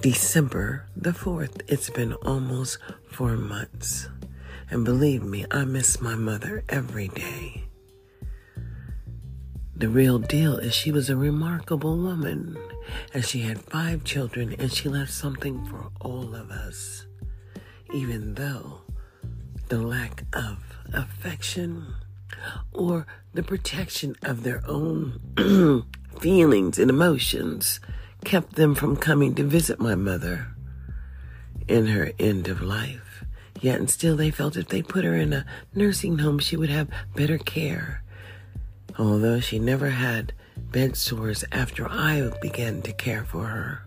December 0.00 0.86
the 0.96 1.10
4th. 1.10 1.62
It's 1.66 1.90
been 1.90 2.12
almost 2.14 2.78
four 3.10 3.36
months. 3.36 4.08
And 4.70 4.84
believe 4.84 5.22
me, 5.22 5.44
I 5.50 5.64
miss 5.64 6.00
my 6.00 6.14
mother 6.14 6.62
every 6.68 7.08
day. 7.08 7.64
The 9.74 9.88
real 9.88 10.18
deal 10.18 10.58
is 10.58 10.74
she 10.74 10.92
was 10.92 11.08
a 11.08 11.16
remarkable 11.16 11.96
woman, 11.96 12.58
and 13.14 13.24
she 13.24 13.40
had 13.40 13.62
five 13.62 14.04
children, 14.04 14.54
and 14.58 14.70
she 14.70 14.88
left 14.88 15.10
something 15.10 15.64
for 15.64 15.90
all 16.00 16.34
of 16.34 16.50
us, 16.50 17.06
even 17.92 18.34
though 18.34 18.82
the 19.70 19.80
lack 19.80 20.24
of 20.34 20.58
affection 20.92 21.94
or 22.72 23.06
the 23.32 23.42
protection 23.42 24.14
of 24.22 24.42
their 24.42 24.62
own 24.66 25.18
feelings 26.20 26.78
and 26.78 26.90
emotions 26.90 27.80
kept 28.24 28.56
them 28.56 28.74
from 28.74 28.96
coming 28.96 29.34
to 29.34 29.42
visit 29.42 29.80
my 29.80 29.94
mother 29.94 30.48
in 31.66 31.86
her 31.86 32.12
end 32.18 32.48
of 32.48 32.60
life. 32.60 33.24
Yet 33.60 33.78
and 33.78 33.88
still 33.88 34.16
they 34.16 34.30
felt 34.30 34.56
if 34.56 34.68
they 34.68 34.82
put 34.82 35.04
her 35.04 35.16
in 35.16 35.32
a 35.32 35.46
nursing 35.74 36.18
home, 36.18 36.38
she 36.38 36.56
would 36.56 36.70
have 36.70 36.88
better 37.14 37.38
care 37.38 38.02
although 39.00 39.40
she 39.40 39.58
never 39.58 39.88
had 39.88 40.32
bed 40.56 40.94
sores 40.96 41.42
after 41.52 41.88
I 41.88 42.30
began 42.42 42.82
to 42.82 42.92
care 42.92 43.24
for 43.24 43.46
her. 43.46 43.82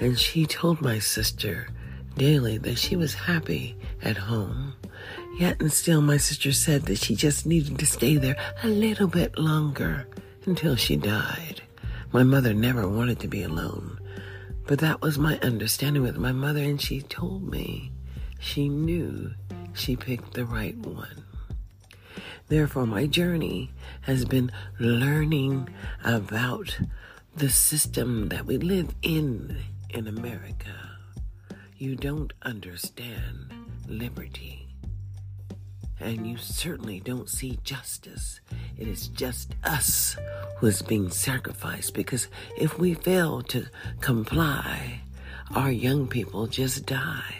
And 0.00 0.18
she 0.18 0.44
told 0.44 0.80
my 0.82 0.98
sister 0.98 1.68
daily 2.16 2.58
that 2.58 2.78
she 2.78 2.94
was 2.94 3.14
happy 3.14 3.76
at 4.02 4.16
home. 4.16 4.74
Yet 5.38 5.60
and 5.60 5.72
still, 5.72 6.00
my 6.00 6.16
sister 6.16 6.50
said 6.50 6.82
that 6.86 6.98
she 6.98 7.14
just 7.14 7.46
needed 7.46 7.78
to 7.78 7.86
stay 7.86 8.16
there 8.16 8.36
a 8.64 8.66
little 8.66 9.06
bit 9.06 9.38
longer 9.38 10.08
until 10.46 10.74
she 10.74 10.96
died. 10.96 11.62
My 12.12 12.24
mother 12.24 12.52
never 12.52 12.88
wanted 12.88 13.20
to 13.20 13.28
be 13.28 13.44
alone, 13.44 14.00
but 14.66 14.80
that 14.80 15.00
was 15.00 15.16
my 15.16 15.38
understanding 15.38 16.02
with 16.02 16.16
my 16.16 16.32
mother, 16.32 16.60
and 16.60 16.82
she 16.82 17.02
told 17.02 17.48
me 17.48 17.92
she 18.40 18.68
knew 18.68 19.30
she 19.74 19.94
picked 19.94 20.34
the 20.34 20.44
right 20.44 20.76
one. 20.76 21.22
Therefore, 22.48 22.86
my 22.86 23.06
journey 23.06 23.70
has 24.00 24.24
been 24.24 24.50
learning 24.80 25.68
about 26.04 26.76
the 27.36 27.48
system 27.50 28.28
that 28.30 28.44
we 28.44 28.58
live 28.58 28.92
in 29.02 29.56
in 29.90 30.08
America. 30.08 30.96
You 31.76 31.94
don't 31.94 32.32
understand 32.42 33.52
liberty. 33.86 34.67
And 36.00 36.26
you 36.26 36.36
certainly 36.36 37.00
don't 37.00 37.28
see 37.28 37.58
justice. 37.64 38.40
It 38.76 38.86
is 38.86 39.08
just 39.08 39.54
us 39.64 40.16
who 40.58 40.66
is 40.66 40.82
being 40.82 41.10
sacrificed 41.10 41.94
because 41.94 42.28
if 42.56 42.78
we 42.78 42.94
fail 42.94 43.42
to 43.42 43.66
comply, 44.00 45.00
our 45.54 45.70
young 45.72 46.06
people 46.06 46.46
just 46.46 46.86
die. 46.86 47.34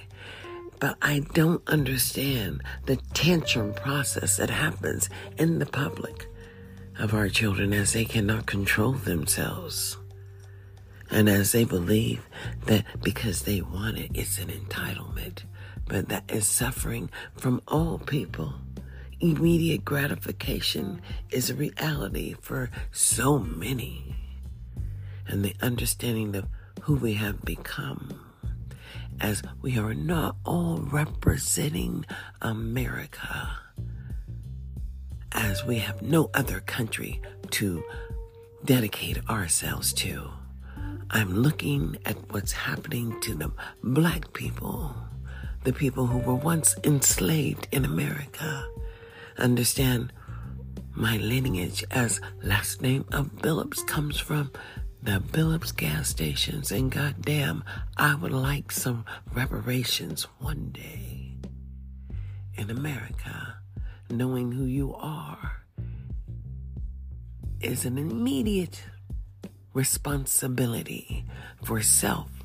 But 0.81 0.97
I 1.03 1.21
don't 1.35 1.67
understand 1.69 2.63
the 2.87 2.97
tantrum 3.15 3.75
process 3.75 4.37
that 4.37 4.51
happens 4.51 5.09
in 5.37 5.59
the 5.59 5.67
public 5.67 6.29
of 6.99 7.15
our 7.15 7.29
children 7.29 7.73
as 7.73 7.93
they 7.93 8.05
cannot 8.05 8.47
control 8.47 8.93
themselves. 8.93 9.97
And 11.11 11.29
as 11.29 11.53
they 11.53 11.65
believe 11.65 12.27
that 12.67 12.85
because 13.03 13.43
they 13.43 13.61
want 13.61 13.99
it, 13.99 14.11
it's 14.15 14.39
an 14.39 14.49
entitlement, 14.49 15.43
but 15.89 16.09
that 16.09 16.31
is 16.31 16.47
suffering 16.47 17.11
from 17.37 17.63
all 17.67 17.99
people. 17.99 18.55
Immediate 19.21 19.85
gratification 19.85 21.01
is 21.31 21.51
a 21.51 21.55
reality 21.55 22.37
for 22.41 22.71
so 22.93 23.39
many. 23.39 24.15
And 25.27 25.45
the 25.45 25.57
understanding 25.61 26.37
of 26.37 26.47
who 26.83 26.95
we 26.95 27.15
have 27.15 27.43
become 27.43 28.29
as 29.21 29.43
we 29.61 29.79
are 29.79 29.95
not 29.95 30.37
all 30.45 30.79
representing 30.79 32.05
America, 32.41 33.59
as 35.33 35.65
we 35.65 35.79
have 35.79 36.03
no 36.03 36.31
other 36.35 36.61
country 36.61 37.21
to 37.51 37.83
dedicate 38.65 39.19
ourselves 39.29 39.93
to. 39.93 40.31
I'm 41.11 41.35
looking 41.35 41.97
at 42.05 42.17
what's 42.33 42.53
happening 42.53 43.21
to 43.23 43.35
the 43.35 43.51
black 43.83 44.33
people, 44.33 44.95
the 45.69 45.75
people 45.75 46.07
who 46.07 46.17
were 46.21 46.35
once 46.35 46.77
enslaved 46.83 47.69
in 47.73 47.85
America. 47.85 48.67
Understand 49.37 50.11
my 50.95 51.19
lineage 51.19 51.85
as 51.91 52.23
last 52.43 52.81
name 52.81 53.05
of 53.13 53.27
Billups 53.43 53.87
comes 53.87 54.19
from 54.19 54.51
the 55.03 55.21
Billups 55.21 55.77
gas 55.77 56.09
stations, 56.09 56.73
and 56.73 56.91
goddamn, 56.91 57.65
I 57.99 58.15
would 58.15 58.33
like 58.33 58.73
some 58.73 59.05
reparations 59.35 60.23
one 60.39 60.71
day 60.71 61.37
in 62.57 62.71
America. 62.71 63.59
Knowing 64.09 64.53
who 64.53 64.65
you 64.65 64.95
are 64.95 65.65
is 67.61 67.85
an 67.85 67.99
immediate 67.99 68.85
responsibility 69.75 71.27
for 71.63 71.83
self 71.83 72.38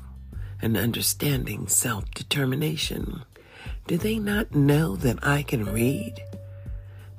and 0.64 0.76
understanding 0.76 1.68
self 1.68 2.10
determination. 2.12 3.22
Do 3.86 3.98
they 3.98 4.18
not 4.18 4.54
know 4.54 4.96
that 4.96 5.24
I 5.26 5.42
can 5.42 5.64
read? 5.66 6.14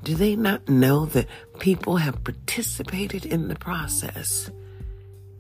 Do 0.03 0.15
they 0.15 0.35
not 0.35 0.67
know 0.67 1.05
that 1.05 1.27
people 1.59 1.97
have 1.97 2.23
participated 2.23 3.25
in 3.25 3.47
the 3.47 3.55
process? 3.55 4.49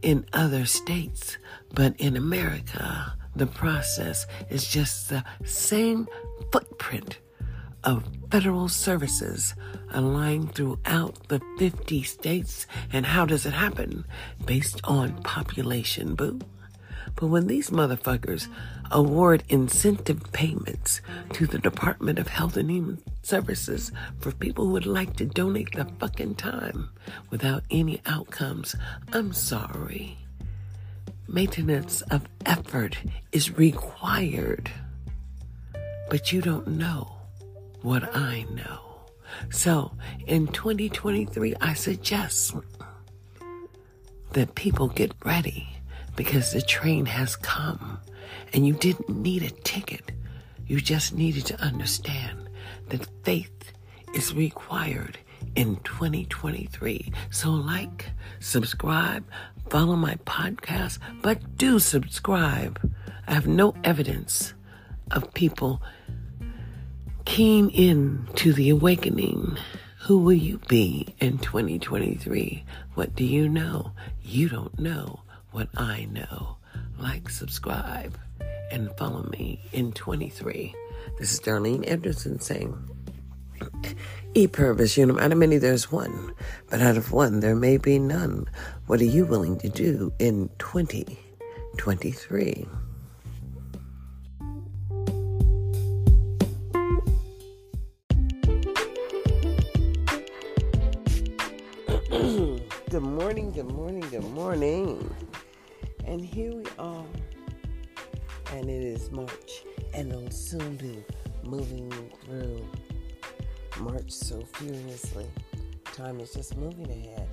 in 0.05 0.23
other 0.33 0.67
states, 0.67 1.37
but 1.73 1.99
in 1.99 2.15
America, 2.15 3.15
the 3.35 3.47
process 3.47 4.27
is 4.51 4.67
just 4.67 5.09
the 5.09 5.23
same 5.43 6.07
footprint 6.51 7.17
of 7.83 8.03
federal 8.29 8.69
services 8.69 9.55
aligned 9.91 10.53
throughout 10.53 11.27
the 11.27 11.41
50 11.57 12.03
states. 12.03 12.67
And 12.93 13.03
how 13.03 13.25
does 13.25 13.47
it 13.47 13.53
happen? 13.53 14.05
Based 14.45 14.79
on 14.83 15.23
population, 15.23 16.13
boo. 16.13 16.39
But 17.15 17.27
when 17.27 17.47
these 17.47 17.69
motherfuckers 17.69 18.47
award 18.91 19.43
incentive 19.47 20.31
payments 20.33 21.01
to 21.33 21.47
the 21.47 21.59
Department 21.59 22.19
of 22.19 22.27
Health 22.27 22.57
and 22.57 22.69
Human 22.69 23.01
Services 23.23 23.91
for 24.19 24.31
people 24.31 24.65
who 24.65 24.71
would 24.73 24.85
like 24.85 25.15
to 25.17 25.25
donate 25.25 25.71
the 25.73 25.85
fucking 25.99 26.35
time 26.35 26.89
without 27.29 27.63
any 27.71 28.01
outcomes, 28.05 28.75
I'm 29.13 29.31
sorry. 29.31 30.17
Maintenance 31.27 32.01
of 32.01 32.27
effort 32.45 32.97
is 33.31 33.57
required. 33.57 34.69
But 36.09 36.31
you 36.31 36.41
don't 36.41 36.67
know 36.67 37.15
what 37.81 38.15
I 38.15 38.45
know. 38.51 38.81
So 39.49 39.91
in 40.27 40.47
2023, 40.47 41.55
I 41.61 41.73
suggest 41.73 42.55
that 44.33 44.53
people 44.55 44.89
get 44.89 45.13
ready 45.23 45.74
because 46.15 46.51
the 46.51 46.61
train 46.61 47.05
has 47.05 47.35
come 47.35 47.99
and 48.53 48.65
you 48.65 48.73
didn't 48.73 49.09
need 49.09 49.43
a 49.43 49.49
ticket. 49.49 50.11
You 50.67 50.79
just 50.79 51.13
needed 51.13 51.45
to 51.47 51.61
understand 51.61 52.49
that 52.89 53.07
faith 53.23 53.73
is 54.13 54.33
required 54.33 55.17
in 55.55 55.77
2023. 55.77 57.11
So, 57.29 57.51
like, 57.51 58.11
subscribe, 58.39 59.25
follow 59.69 59.95
my 59.95 60.15
podcast, 60.25 60.99
but 61.21 61.57
do 61.57 61.79
subscribe. 61.79 62.79
I 63.27 63.33
have 63.33 63.47
no 63.47 63.75
evidence 63.83 64.53
of 65.11 65.33
people 65.33 65.81
keen 67.25 67.69
in 67.69 68.27
to 68.35 68.53
the 68.53 68.69
awakening. 68.69 69.57
Who 70.01 70.19
will 70.19 70.33
you 70.33 70.59
be 70.67 71.15
in 71.19 71.39
2023? 71.39 72.63
What 72.93 73.15
do 73.15 73.23
you 73.23 73.49
know? 73.49 73.91
You 74.21 74.49
don't 74.49 74.77
know 74.79 75.24
what 75.55 75.69
I 75.77 76.05
know. 76.11 76.57
Like, 76.99 77.29
subscribe, 77.29 78.19
and 78.71 78.91
follow 78.97 79.23
me 79.31 79.61
in 79.71 79.93
23. 79.93 80.75
This 81.17 81.31
is 81.31 81.39
Darlene 81.39 81.89
Anderson 81.89 82.41
saying, 82.41 82.77
E 84.33 84.47
pluribus 84.47 84.97
unum, 84.97 85.17
out 85.17 85.31
of 85.31 85.37
many 85.37 85.57
there's 85.57 85.89
one, 85.89 86.33
but 86.69 86.81
out 86.81 86.97
of 86.97 87.13
one 87.13 87.39
there 87.39 87.55
may 87.55 87.77
be 87.77 87.97
none. 87.97 88.49
What 88.87 88.99
are 88.99 89.05
you 89.05 89.25
willing 89.25 89.57
to 89.59 89.69
do 89.69 90.11
in 90.19 90.49
2023? 90.59 92.67
Just 116.33 116.57
moving 116.57 116.89
ahead. 116.89 117.29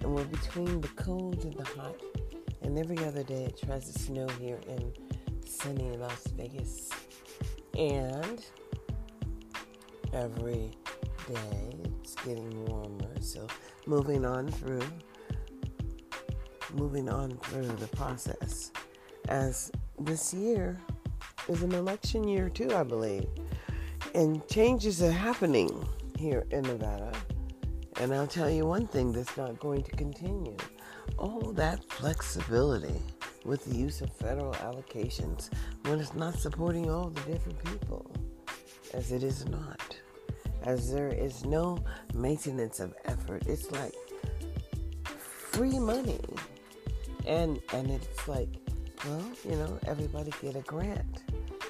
And 0.00 0.14
we're 0.14 0.24
between 0.24 0.80
the 0.80 0.88
cold 0.88 1.44
and 1.44 1.54
the 1.54 1.64
hot. 1.64 1.96
And 2.62 2.78
every 2.78 2.98
other 2.98 3.22
day 3.22 3.44
it 3.44 3.60
tries 3.64 3.90
to 3.92 3.98
snow 3.98 4.26
here 4.40 4.60
in 4.68 4.92
sunny 5.46 5.96
Las 5.96 6.26
Vegas. 6.36 6.90
And 7.78 8.44
every 10.12 10.72
day 11.28 11.76
it's 12.00 12.14
getting 12.16 12.66
warmer. 12.66 13.20
So 13.20 13.46
moving 13.86 14.24
on 14.24 14.48
through 14.48 14.82
moving 16.74 17.08
on 17.08 17.36
through 17.38 17.66
the 17.66 17.88
process 17.88 18.70
as 19.28 19.72
this 19.98 20.32
year 20.32 20.80
is 21.48 21.62
an 21.62 21.72
election 21.74 22.26
year 22.28 22.48
too, 22.48 22.74
I 22.74 22.82
believe. 22.82 23.26
And 24.14 24.46
changes 24.48 25.02
are 25.02 25.10
happening 25.10 25.86
here 26.16 26.46
in 26.50 26.62
Nevada. 26.62 27.12
And 28.00 28.14
I'll 28.14 28.26
tell 28.26 28.48
you 28.48 28.64
one 28.64 28.86
thing 28.86 29.12
that's 29.12 29.36
not 29.36 29.60
going 29.60 29.82
to 29.82 29.90
continue. 29.90 30.56
All 31.18 31.52
that 31.52 31.84
flexibility 31.84 32.94
with 33.44 33.62
the 33.66 33.76
use 33.76 34.00
of 34.00 34.10
federal 34.10 34.54
allocations 34.54 35.50
when 35.82 36.00
it's 36.00 36.14
not 36.14 36.38
supporting 36.38 36.90
all 36.90 37.10
the 37.10 37.20
different 37.30 37.62
people, 37.62 38.10
as 38.94 39.12
it 39.12 39.22
is 39.22 39.46
not. 39.50 39.94
As 40.62 40.90
there 40.90 41.08
is 41.08 41.44
no 41.44 41.84
maintenance 42.14 42.80
of 42.80 42.94
effort. 43.04 43.42
It's 43.46 43.70
like 43.70 43.94
free 45.04 45.78
money. 45.78 46.20
And 47.26 47.60
and 47.74 47.90
it's 47.90 48.26
like, 48.26 48.48
well, 49.04 49.24
you 49.44 49.56
know, 49.56 49.78
everybody 49.86 50.32
get 50.40 50.56
a 50.56 50.62
grant 50.62 51.22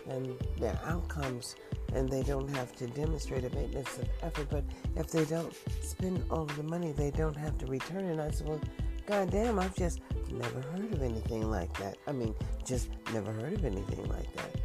and 0.08 0.36
their 0.58 0.78
outcomes 0.84 1.56
and 1.94 2.08
they 2.08 2.22
don't 2.22 2.48
have 2.56 2.74
to 2.76 2.86
demonstrate 2.88 3.44
a 3.44 3.54
maintenance 3.54 3.98
of 3.98 4.08
effort. 4.22 4.48
But 4.50 4.64
if 4.96 5.10
they 5.10 5.24
don't 5.24 5.54
spend 5.82 6.24
all 6.30 6.42
of 6.42 6.56
the 6.56 6.62
money, 6.62 6.92
they 6.92 7.10
don't 7.10 7.36
have 7.36 7.58
to 7.58 7.66
return 7.66 8.04
it. 8.04 8.20
I 8.20 8.30
said, 8.30 8.48
well, 8.48 8.60
goddamn, 9.06 9.58
I've 9.58 9.74
just 9.74 10.00
never 10.30 10.60
heard 10.60 10.92
of 10.92 11.02
anything 11.02 11.50
like 11.50 11.76
that. 11.78 11.96
I 12.06 12.12
mean, 12.12 12.34
just 12.64 12.88
never 13.12 13.32
heard 13.32 13.54
of 13.54 13.64
anything 13.64 14.08
like 14.08 14.32
that. 14.34 14.56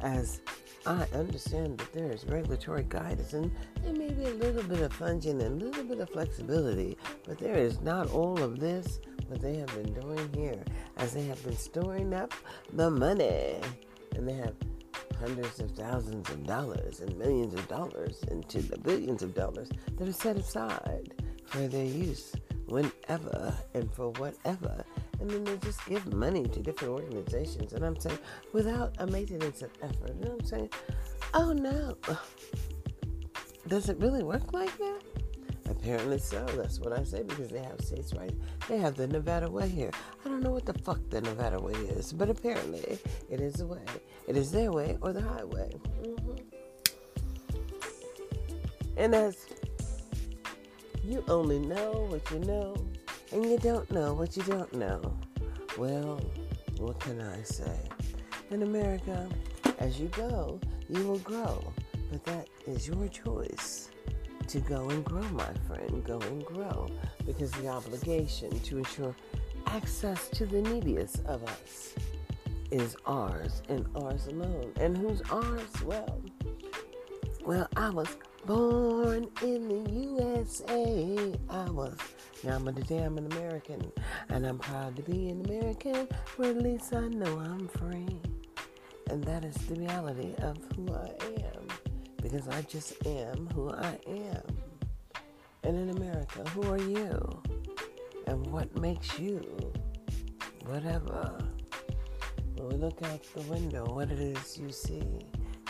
As 0.00 0.40
I 0.86 1.06
understand 1.12 1.78
that 1.78 1.92
there 1.92 2.12
is 2.12 2.24
regulatory 2.24 2.84
guidance 2.88 3.32
and 3.32 3.50
there 3.82 3.92
may 3.92 4.10
be 4.10 4.24
a 4.24 4.34
little 4.34 4.62
bit 4.62 4.80
of 4.80 4.92
funging 4.92 5.42
and 5.42 5.60
a 5.60 5.66
little 5.66 5.84
bit 5.84 6.00
of 6.00 6.08
flexibility, 6.10 6.96
but 7.26 7.38
there 7.38 7.56
is 7.56 7.80
not 7.80 8.10
all 8.10 8.40
of 8.42 8.60
this 8.60 9.00
what 9.26 9.42
they 9.42 9.56
have 9.56 9.74
been 9.74 9.92
doing 9.92 10.30
here 10.34 10.62
as 10.96 11.12
they 11.12 11.24
have 11.24 11.42
been 11.44 11.56
storing 11.56 12.14
up 12.14 12.32
the 12.72 12.90
money 12.90 13.56
and 14.14 14.26
they 14.26 14.32
have 14.34 14.54
hundreds 15.18 15.60
of 15.60 15.70
thousands 15.72 16.28
of 16.30 16.46
dollars 16.46 17.00
and 17.00 17.16
millions 17.18 17.54
of 17.54 17.66
dollars 17.68 18.22
into 18.30 18.62
the 18.62 18.78
billions 18.78 19.22
of 19.22 19.34
dollars 19.34 19.68
that 19.96 20.08
are 20.08 20.12
set 20.12 20.36
aside 20.36 21.14
for 21.46 21.66
their 21.66 21.84
use 21.84 22.32
whenever 22.66 23.54
and 23.74 23.92
for 23.92 24.10
whatever. 24.12 24.84
And 25.20 25.30
then 25.30 25.44
they 25.44 25.56
just 25.58 25.84
give 25.86 26.12
money 26.12 26.44
to 26.44 26.60
different 26.60 26.94
organizations. 26.94 27.72
And 27.72 27.84
I'm 27.84 27.98
saying, 27.98 28.18
without 28.52 28.94
a 28.98 29.06
maintenance 29.06 29.62
of 29.62 29.70
effort. 29.82 30.10
And 30.10 30.26
I'm 30.26 30.44
saying, 30.44 30.70
oh 31.34 31.52
no. 31.52 31.96
Does 33.66 33.88
it 33.88 33.98
really 33.98 34.22
work 34.22 34.52
like 34.52 34.76
that? 34.78 35.00
Apparently 35.70 36.18
so. 36.18 36.44
That's 36.56 36.80
what 36.80 36.92
I 36.92 37.04
say 37.04 37.22
because 37.22 37.48
they 37.50 37.62
have 37.62 37.80
states 37.80 38.14
right. 38.14 38.32
They 38.68 38.78
have 38.78 38.96
the 38.96 39.06
Nevada 39.06 39.50
way 39.50 39.68
here. 39.68 39.90
I 40.24 40.28
don't 40.28 40.42
know 40.42 40.50
what 40.50 40.66
the 40.66 40.74
fuck 40.74 41.00
the 41.10 41.20
Nevada 41.20 41.60
way 41.60 41.72
is, 41.72 42.12
but 42.12 42.30
apparently 42.30 42.98
it 43.30 43.40
is 43.40 43.54
the 43.54 43.66
way. 43.66 43.84
It 44.26 44.36
is 44.36 44.50
their 44.50 44.72
way 44.72 44.96
or 45.00 45.12
the 45.12 45.22
highway. 45.22 45.74
Mm-hmm. 46.02 46.36
And 48.96 49.14
as 49.14 49.46
you 51.04 51.22
only 51.28 51.58
know 51.58 52.06
what 52.08 52.30
you 52.30 52.40
know, 52.40 52.74
and 53.32 53.44
you 53.44 53.58
don't 53.58 53.90
know 53.90 54.14
what 54.14 54.36
you 54.36 54.42
don't 54.42 54.72
know. 54.74 55.16
Well, 55.76 56.20
what 56.78 56.98
can 57.00 57.20
I 57.20 57.42
say? 57.42 57.78
In 58.50 58.62
America, 58.62 59.28
as 59.78 60.00
you 60.00 60.08
go, 60.08 60.58
you 60.88 61.06
will 61.06 61.18
grow. 61.18 61.72
But 62.10 62.24
that 62.24 62.48
is 62.66 62.88
your 62.88 63.06
choice 63.08 63.90
to 64.48 64.60
go 64.60 64.88
and 64.88 65.04
grow, 65.04 65.22
my 65.22 65.52
friend. 65.66 66.02
Go 66.04 66.18
and 66.20 66.44
grow. 66.44 66.88
Because 67.26 67.50
the 67.52 67.68
obligation 67.68 68.58
to 68.60 68.78
ensure 68.78 69.14
access 69.66 70.28
to 70.30 70.46
the 70.46 70.62
neediest 70.62 71.24
of 71.26 71.44
us 71.44 71.94
is 72.70 72.96
ours 73.04 73.62
and 73.68 73.86
ours 73.94 74.26
alone. 74.26 74.72
And 74.80 74.96
who's 74.96 75.20
ours? 75.30 75.82
Well, 75.84 76.22
well, 77.44 77.68
I 77.76 77.90
was 77.90 78.16
born 78.46 79.28
in 79.42 79.68
the 79.68 79.90
USA. 79.90 81.34
I 81.50 81.70
was. 81.70 81.96
Now 82.42 82.56
I'm 82.56 82.68
a 82.68 82.72
today 82.72 83.02
I'm 83.02 83.18
an 83.18 83.30
American, 83.32 83.92
and 84.30 84.46
I'm 84.46 84.58
proud 84.58 84.96
to 84.96 85.02
be 85.02 85.28
an 85.28 85.44
American. 85.44 86.08
Where 86.36 86.50
at 86.50 86.62
least 86.62 86.94
I 86.94 87.08
know 87.08 87.38
I'm 87.38 87.68
free, 87.68 88.20
and 89.10 89.22
that 89.24 89.44
is 89.44 89.56
the 89.66 89.74
reality 89.74 90.34
of 90.38 90.56
who 90.74 90.94
I 90.94 91.10
am 91.54 91.87
because 92.22 92.48
I 92.48 92.62
just 92.62 92.94
am 93.06 93.48
who 93.54 93.70
I 93.70 93.98
am. 94.06 94.42
And 95.64 95.76
in 95.76 95.96
America, 95.96 96.48
who 96.50 96.62
are 96.72 96.78
you? 96.78 97.42
And 98.26 98.46
what 98.48 98.76
makes 98.78 99.18
you 99.18 99.40
whatever? 100.66 101.38
When 102.56 102.68
we 102.68 102.74
look 102.76 103.02
out 103.02 103.22
the 103.34 103.42
window, 103.42 103.84
what 103.86 104.10
it 104.10 104.18
is 104.18 104.58
you 104.58 104.70
see 104.70 105.02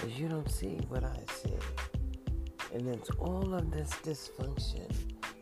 is 0.04 0.18
you 0.18 0.28
don't 0.28 0.50
see 0.50 0.78
what 0.88 1.04
I 1.04 1.20
see. 1.32 1.54
And 2.74 2.88
it's 2.88 3.10
all 3.18 3.54
of 3.54 3.70
this 3.70 3.90
dysfunction 4.02 4.90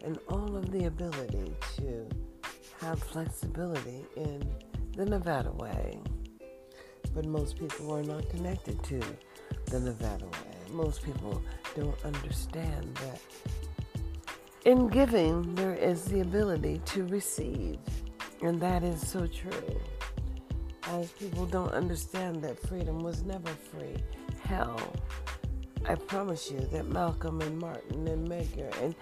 and 0.04 0.18
all 0.28 0.56
of 0.56 0.70
the 0.70 0.86
ability 0.86 1.54
to 1.78 2.08
have 2.80 3.02
flexibility 3.02 4.04
in 4.16 4.42
the 4.96 5.04
Nevada 5.04 5.52
way. 5.52 5.98
But 7.14 7.24
most 7.24 7.58
people 7.58 7.92
are 7.94 8.02
not 8.02 8.28
connected 8.28 8.82
to 8.84 9.00
the 9.66 9.80
Nevada 9.80 10.26
way 10.26 10.55
most 10.70 11.02
people 11.02 11.42
don't 11.74 12.04
understand 12.04 12.94
that 12.96 13.20
in 14.66 14.88
giving, 14.88 15.54
there 15.54 15.76
is 15.76 16.06
the 16.06 16.22
ability 16.22 16.80
to 16.86 17.06
receive. 17.06 17.78
And 18.42 18.60
that 18.60 18.82
is 18.82 19.06
so 19.06 19.24
true. 19.28 19.80
As 20.88 21.12
people 21.12 21.46
don't 21.46 21.70
understand 21.70 22.42
that 22.42 22.58
freedom 22.66 22.98
was 22.98 23.22
never 23.22 23.48
free. 23.48 23.94
Hell, 24.42 24.92
I 25.88 25.94
promise 25.94 26.50
you 26.50 26.58
that 26.72 26.88
Malcolm 26.88 27.42
and 27.42 27.56
Martin 27.60 28.08
and 28.08 28.26
Medgar, 28.26 28.76
and 28.82 28.96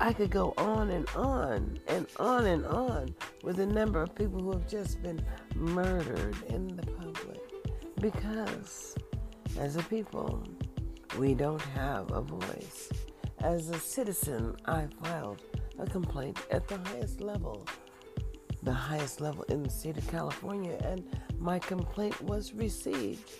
I 0.00 0.14
could 0.14 0.30
go 0.30 0.54
on 0.56 0.88
and 0.88 1.06
on 1.14 1.78
and 1.86 2.06
on 2.18 2.46
and 2.46 2.64
on 2.64 3.14
with 3.42 3.56
the 3.56 3.66
number 3.66 4.00
of 4.00 4.14
people 4.14 4.40
who 4.40 4.52
have 4.52 4.66
just 4.66 5.02
been 5.02 5.22
murdered 5.54 6.36
in 6.48 6.76
the 6.76 6.86
public. 6.92 7.40
Because 8.00 8.94
as 9.58 9.76
a 9.76 9.82
people, 9.82 10.42
we 11.18 11.34
don't 11.34 11.60
have 11.60 12.10
a 12.12 12.20
voice. 12.20 12.88
As 13.42 13.70
a 13.70 13.78
citizen, 13.78 14.56
I 14.66 14.86
filed 15.02 15.42
a 15.78 15.86
complaint 15.86 16.38
at 16.50 16.68
the 16.68 16.78
highest 16.78 17.20
level, 17.20 17.66
the 18.62 18.72
highest 18.72 19.20
level 19.20 19.42
in 19.44 19.62
the 19.62 19.70
state 19.70 19.96
of 19.96 20.06
California, 20.08 20.78
and 20.84 21.04
my 21.38 21.58
complaint 21.58 22.20
was 22.22 22.52
received. 22.52 23.30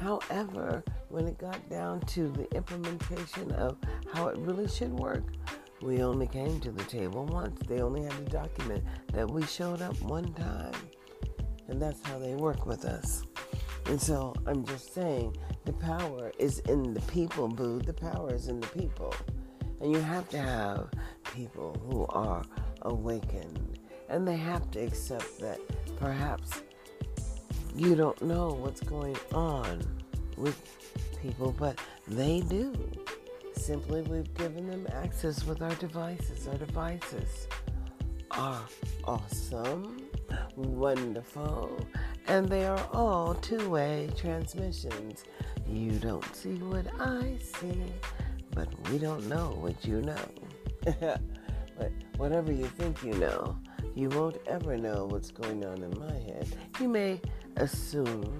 However, 0.00 0.82
when 1.08 1.26
it 1.26 1.38
got 1.38 1.68
down 1.70 2.00
to 2.00 2.28
the 2.28 2.50
implementation 2.54 3.52
of 3.52 3.76
how 4.12 4.28
it 4.28 4.38
really 4.38 4.68
should 4.68 4.92
work, 4.92 5.24
we 5.82 6.02
only 6.02 6.26
came 6.26 6.60
to 6.60 6.70
the 6.70 6.84
table 6.84 7.26
once. 7.26 7.60
They 7.66 7.80
only 7.80 8.02
had 8.02 8.12
to 8.12 8.24
document 8.24 8.84
that 9.12 9.30
we 9.30 9.44
showed 9.44 9.82
up 9.82 10.00
one 10.02 10.32
time. 10.34 10.72
And 11.68 11.80
that's 11.80 12.00
how 12.06 12.18
they 12.18 12.34
work 12.34 12.66
with 12.66 12.84
us. 12.84 13.22
And 13.86 14.00
so 14.00 14.34
I'm 14.46 14.64
just 14.64 14.94
saying 14.94 15.36
the 15.66 15.72
power 15.72 16.32
is 16.38 16.60
in 16.60 16.94
the 16.94 17.00
people, 17.02 17.48
boo. 17.48 17.80
The 17.80 17.92
power 17.92 18.32
is 18.32 18.46
in 18.48 18.60
the 18.60 18.68
people. 18.68 19.12
And 19.80 19.92
you 19.92 20.00
have 20.00 20.28
to 20.30 20.38
have 20.38 20.88
people 21.34 21.76
who 21.90 22.06
are 22.06 22.42
awakened. 22.82 23.80
And 24.08 24.26
they 24.26 24.36
have 24.36 24.70
to 24.70 24.80
accept 24.80 25.40
that 25.40 25.58
perhaps 25.98 26.62
you 27.74 27.96
don't 27.96 28.22
know 28.22 28.56
what's 28.60 28.80
going 28.80 29.16
on 29.34 29.82
with 30.36 30.56
people, 31.20 31.54
but 31.58 31.78
they 32.06 32.40
do. 32.40 32.72
Simply, 33.54 34.02
we've 34.02 34.32
given 34.34 34.68
them 34.68 34.86
access 34.92 35.44
with 35.44 35.62
our 35.62 35.74
devices. 35.74 36.46
Our 36.46 36.58
devices 36.58 37.48
are 38.30 38.62
awesome, 39.04 40.06
wonderful, 40.54 41.84
and 42.28 42.48
they 42.48 42.66
are 42.66 42.88
all 42.92 43.34
two 43.34 43.68
way 43.68 44.08
transmissions. 44.16 45.24
You 45.68 45.92
don't 45.92 46.34
see 46.34 46.54
what 46.54 46.86
I 47.00 47.36
see, 47.40 47.82
but 48.50 48.68
we 48.90 48.98
don't 48.98 49.26
know 49.28 49.56
what 49.60 49.84
you 49.84 50.02
know. 50.02 50.16
but 51.78 51.92
whatever 52.16 52.52
you 52.52 52.66
think 52.66 53.02
you 53.02 53.14
know, 53.14 53.58
you 53.94 54.08
won't 54.10 54.38
ever 54.46 54.76
know 54.76 55.06
what's 55.06 55.30
going 55.30 55.64
on 55.64 55.82
in 55.82 55.98
my 55.98 56.12
head. 56.12 56.48
You 56.80 56.88
may 56.88 57.20
assume, 57.56 58.38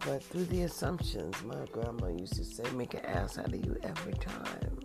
but 0.00 0.22
through 0.22 0.44
the 0.46 0.62
assumptions, 0.62 1.42
my 1.44 1.64
grandma 1.72 2.08
used 2.08 2.34
to 2.34 2.44
say, 2.44 2.64
make 2.72 2.94
an 2.94 3.04
ass 3.04 3.38
out 3.38 3.48
of 3.48 3.64
you 3.64 3.76
every 3.82 4.14
time. 4.14 4.78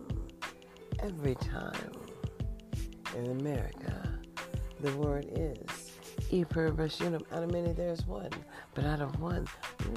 Every 0.99 1.35
time. 1.35 1.91
In 3.15 3.31
America, 3.31 4.09
the 4.81 4.91
word 4.97 5.25
is 5.31 5.84
E 6.31 6.43
pluribus 6.43 6.99
unum. 7.01 7.23
Out 7.31 7.43
of 7.43 7.51
many, 7.51 7.73
there's 7.73 8.05
one. 8.07 8.29
But 8.73 8.85
out 8.85 9.01
of 9.01 9.19
one, 9.19 9.47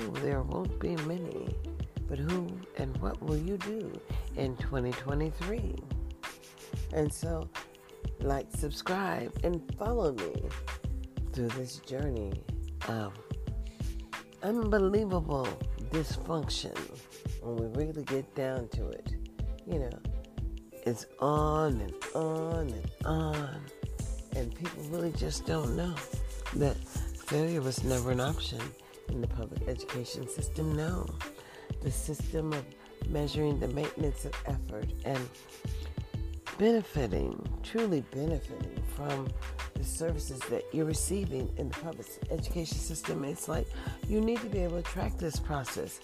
ooh, 0.01 0.13
there 0.23 0.43
won't 0.43 0.79
be 0.79 0.97
many. 1.07 1.57
But 2.09 2.19
who 2.19 2.49
and 2.77 2.97
what 2.99 3.23
will 3.23 3.37
you 3.37 3.57
do 3.59 3.93
in 4.37 4.57
2023? 4.57 5.77
And 6.93 7.13
so, 7.13 7.49
like, 8.21 8.47
subscribe, 8.57 9.39
and 9.45 9.63
follow 9.77 10.13
me 10.13 10.43
through 11.33 11.49
this 11.49 11.77
journey 11.79 12.33
of 12.89 13.13
unbelievable 14.43 15.49
dysfunction 15.91 16.77
when 17.43 17.57
we 17.57 17.67
really 17.85 18.05
get 18.05 18.35
down 18.35 18.69
to 18.69 18.89
it. 18.89 19.15
You 19.67 19.81
know, 19.81 19.99
it's 20.73 21.07
on 21.21 21.81
and 21.81 21.95
on 22.15 22.69
and 22.69 22.91
on, 23.05 23.61
and 24.37 24.55
people 24.55 24.83
really 24.85 25.13
just 25.13 25.47
don't 25.47 25.77
know 25.77 25.95
that 26.57 26.77
failure 27.27 27.61
was 27.61 27.85
never 27.85 28.11
an 28.11 28.21
option 28.21 28.61
in 29.09 29.21
the 29.21 29.27
public 29.27 29.69
education 29.69 30.29
system. 30.29 30.77
No, 30.77 31.07
the 31.83 31.91
system 31.91 32.53
of 32.53 32.65
measuring 33.09 33.59
the 33.61 33.69
maintenance 33.69 34.25
of 34.25 34.33
effort 34.47 34.87
and 35.05 35.29
benefiting, 36.59 37.41
truly 37.63 38.03
benefiting 38.13 38.83
from 38.97 39.29
the 39.75 39.85
services 39.85 40.41
that 40.51 40.65
you're 40.73 40.85
receiving 40.85 41.49
in 41.57 41.69
the 41.69 41.79
public 41.79 42.07
education 42.31 42.79
system. 42.79 43.25
It's 43.25 43.49
like 43.49 43.69
you 44.09 44.21
need 44.21 44.41
to 44.41 44.49
be 44.49 44.59
able 44.59 44.83
to 44.83 44.83
track 44.83 45.17
this 45.19 45.39
process. 45.39 46.01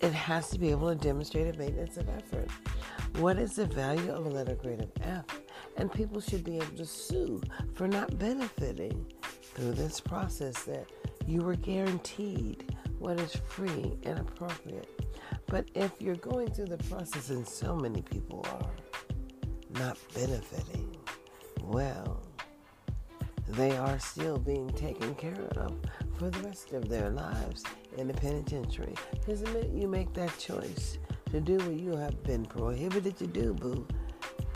It 0.00 0.12
has 0.12 0.50
to 0.50 0.58
be 0.58 0.70
able 0.70 0.88
to 0.88 0.96
demonstrate 0.96 1.54
a 1.54 1.58
maintenance 1.58 1.96
of 1.96 2.08
effort. 2.08 2.50
What 3.18 3.38
is 3.38 3.54
the 3.54 3.66
value 3.66 4.10
of 4.10 4.26
a 4.26 4.28
letter 4.28 4.56
grade 4.56 4.80
of 4.80 4.90
F? 5.02 5.24
And 5.76 5.92
people 5.92 6.20
should 6.20 6.44
be 6.44 6.56
able 6.56 6.76
to 6.76 6.86
sue 6.86 7.40
for 7.74 7.88
not 7.88 8.18
benefiting 8.18 9.06
through 9.54 9.72
this 9.72 10.00
process 10.00 10.62
that 10.64 10.86
you 11.26 11.42
were 11.42 11.56
guaranteed 11.56 12.76
what 12.98 13.18
is 13.20 13.34
free 13.34 13.96
and 14.04 14.18
appropriate. 14.18 14.88
But 15.46 15.68
if 15.74 15.90
you're 16.00 16.16
going 16.16 16.50
through 16.52 16.66
the 16.66 16.78
process, 16.78 17.30
and 17.30 17.46
so 17.46 17.76
many 17.76 18.02
people 18.02 18.46
are, 18.50 18.70
not 19.78 19.98
benefiting, 20.14 20.94
well, 21.62 22.22
they 23.48 23.76
are 23.76 23.98
still 23.98 24.38
being 24.38 24.70
taken 24.70 25.14
care 25.14 25.48
of 25.56 25.74
for 26.16 26.30
the 26.30 26.38
rest 26.40 26.72
of 26.72 26.88
their 26.88 27.10
lives 27.10 27.64
in 27.96 28.08
the 28.08 28.14
penitentiary. 28.14 28.94
Because 29.10 29.42
the 29.42 29.50
minute 29.50 29.72
you 29.74 29.88
make 29.88 30.12
that 30.14 30.36
choice 30.38 30.98
to 31.30 31.40
do 31.40 31.56
what 31.58 31.74
you 31.74 31.96
have 31.96 32.22
been 32.22 32.44
prohibited 32.44 33.16
to 33.18 33.26
do, 33.26 33.54
boo, 33.54 33.86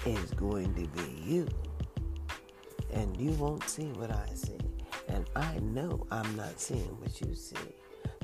is 0.07 0.31
going 0.33 0.73
to 0.75 0.87
be 1.03 1.23
you. 1.23 1.49
And 2.93 3.17
you 3.21 3.33
won't 3.33 3.69
see 3.69 3.89
what 3.93 4.11
I 4.11 4.29
see. 4.35 4.59
And 5.09 5.27
I 5.35 5.59
know 5.59 6.07
I'm 6.11 6.37
not 6.37 6.61
seeing 6.61 6.97
what 7.01 7.21
you 7.21 7.35
see. 7.35 7.57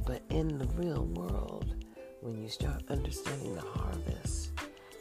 But 0.06 0.22
in 0.30 0.58
the 0.58 0.66
real 0.74 1.04
world, 1.06 1.74
when 2.20 2.40
you 2.40 2.48
start 2.48 2.82
understanding 2.88 3.54
the 3.54 3.60
harvest, 3.60 4.52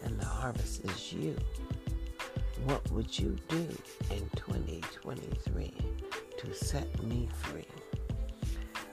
and 0.04 0.20
the 0.20 0.26
harvest 0.26 0.84
is 0.86 1.14
you, 1.14 1.36
what 2.66 2.92
would 2.92 3.18
you 3.18 3.38
do 3.48 3.68
in 4.12 4.30
2023 4.36 5.74
to 6.38 6.54
set 6.54 7.04
me 7.04 7.30
free? 7.32 7.66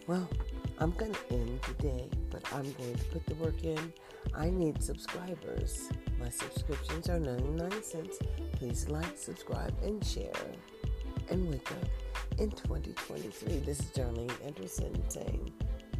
Well, 0.07 0.29
I'm 0.79 0.93
going 0.93 1.13
to 1.13 1.35
end 1.35 1.63
today, 1.63 2.09
but 2.31 2.43
I'm 2.53 2.71
going 2.73 2.95
to 2.95 3.05
put 3.07 3.27
the 3.27 3.35
work 3.35 3.65
in. 3.65 3.93
I 4.35 4.51
need 4.51 4.83
subscribers. 4.83 5.91
My 6.19 6.31
subscriptions 6.31 7.09
are 7.09 7.21
99 7.21 7.83
cents. 7.83 8.19
Please 8.53 8.89
like, 8.89 9.17
subscribe, 9.17 9.75
and 9.83 10.05
share. 10.05 10.33
And 11.31 11.49
wake 11.49 11.71
up 11.71 11.89
in 12.39 12.51
2023. 12.51 13.59
This 13.59 13.81
is 13.81 13.87
Darlene 13.87 14.33
Anderson 14.45 15.03
saying, 15.09 15.53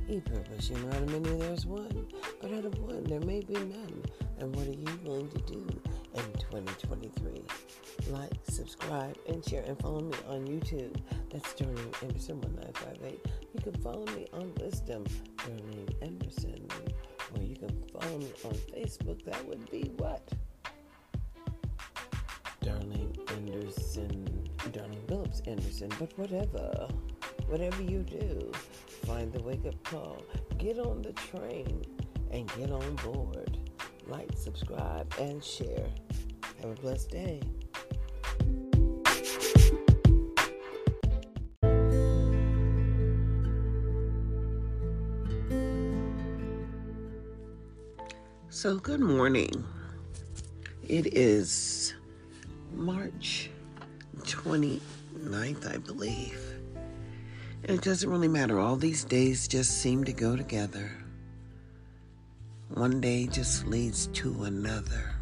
E 0.09 0.21
purpose, 0.21 0.71
you 0.71 0.79
know, 0.79 0.89
of 0.89 1.11
many 1.11 1.39
there's 1.39 1.67
one, 1.67 2.07
but 2.41 2.53
out 2.53 2.65
of 2.65 2.79
one 2.81 3.05
there 3.05 3.21
may 3.21 3.41
be 3.41 3.55
none. 3.55 4.03
And 4.39 4.55
what 4.57 4.67
are 4.67 4.73
you 4.73 4.99
willing 5.05 5.29
to 5.29 5.39
do 5.39 5.67
in 6.15 6.23
2023? 6.39 7.43
Like, 8.11 8.33
subscribe, 8.49 9.17
and 9.29 9.45
share, 9.45 9.63
and 9.65 9.79
follow 9.81 10.01
me 10.01 10.17
on 10.29 10.47
YouTube. 10.47 10.97
That's 11.31 11.53
Darlene 11.55 12.03
Anderson 12.03 12.41
1958. 12.41 13.27
You 13.55 13.61
can 13.61 13.83
follow 13.83 14.07
me 14.17 14.27
on 14.33 14.53
Wisdom, 14.61 15.05
Darlene 15.37 15.95
Anderson, 16.03 16.68
follow 18.01 18.19
me 18.19 18.33
on 18.45 18.53
Facebook. 18.75 19.25
That 19.25 19.47
would 19.47 19.71
be 19.71 19.93
what? 19.97 20.23
Darlene 22.63 23.17
Anderson, 23.33 24.49
Darlene 24.59 25.09
Phillips 25.09 25.43
Anderson, 25.47 25.91
but 25.99 26.17
whatever. 26.19 26.89
Whatever 27.47 27.83
you 27.83 28.03
do, 28.03 28.53
find 29.07 29.33
the 29.33 29.43
wake 29.43 29.65
up 29.67 29.83
call, 29.85 30.23
get 30.59 30.79
on 30.79 31.01
the 31.03 31.13
train, 31.13 31.83
and 32.31 32.47
get 32.59 32.71
on 32.71 32.95
board. 32.97 33.59
Like, 34.07 34.31
subscribe, 34.37 35.13
and 35.19 35.43
share. 35.43 35.89
Have 36.61 36.71
a 36.71 36.81
blessed 36.81 37.11
day. 37.11 37.41
So, 48.59 48.77
good 48.77 48.99
morning. 48.99 49.65
It 50.89 51.15
is 51.15 51.95
March 52.75 53.51
29th, 54.23 55.73
I 55.73 55.77
believe. 55.77 56.43
And 57.63 57.79
it 57.79 57.83
doesn't 57.83 58.11
really 58.11 58.27
matter. 58.27 58.59
All 58.59 58.75
these 58.75 59.05
days 59.05 59.47
just 59.47 59.81
seem 59.81 60.03
to 60.03 60.13
go 60.13 60.35
together. 60.35 60.91
One 62.71 63.01
day 63.01 63.29
just 63.29 63.65
leads 63.69 64.09
to 64.09 64.43
another. 64.43 65.15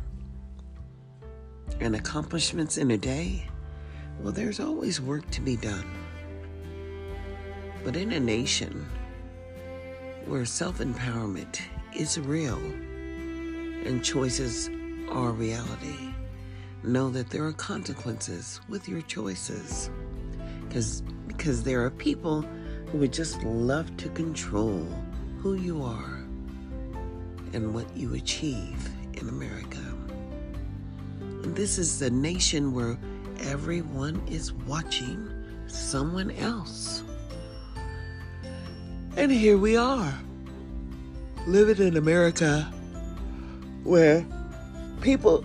And 1.78 1.94
accomplishments 1.94 2.78
in 2.78 2.92
a 2.92 2.96
day, 2.96 3.46
well, 4.18 4.32
there's 4.32 4.60
always 4.60 4.98
work 4.98 5.30
to 5.32 5.42
be 5.42 5.56
done. 5.56 5.90
But 7.84 7.96
in 7.96 8.12
a 8.12 8.18
nation 8.18 8.86
where 10.24 10.46
self 10.46 10.78
empowerment 10.78 11.60
is 11.94 12.18
real 12.18 12.62
and 13.86 14.04
choices 14.04 14.68
are 15.10 15.30
reality, 15.30 16.12
know 16.82 17.08
that 17.10 17.30
there 17.30 17.44
are 17.44 17.52
consequences 17.52 18.60
with 18.68 18.88
your 18.88 19.00
choices. 19.02 19.90
Because 20.66 21.02
because 21.28 21.62
there 21.62 21.84
are 21.84 21.90
people 21.90 22.42
who 22.86 22.98
would 22.98 23.12
just 23.12 23.42
love 23.42 23.94
to 23.98 24.08
control 24.10 24.86
who 25.40 25.54
you 25.54 25.82
are 25.82 26.24
and 27.52 27.74
what 27.74 27.84
you 27.96 28.14
achieve 28.14 28.90
in 29.14 29.28
America. 29.28 29.82
And 31.20 31.54
this 31.54 31.78
is 31.78 31.98
the 31.98 32.10
nation 32.10 32.74
where 32.74 32.98
everyone 33.40 34.20
is 34.28 34.52
watching 34.52 35.28
someone 35.66 36.30
else. 36.32 37.04
And 39.16 39.30
here 39.30 39.56
we 39.56 39.76
are, 39.76 40.14
living 41.46 41.86
in 41.86 41.96
America 41.96 42.72
where 43.86 44.26
people 45.00 45.44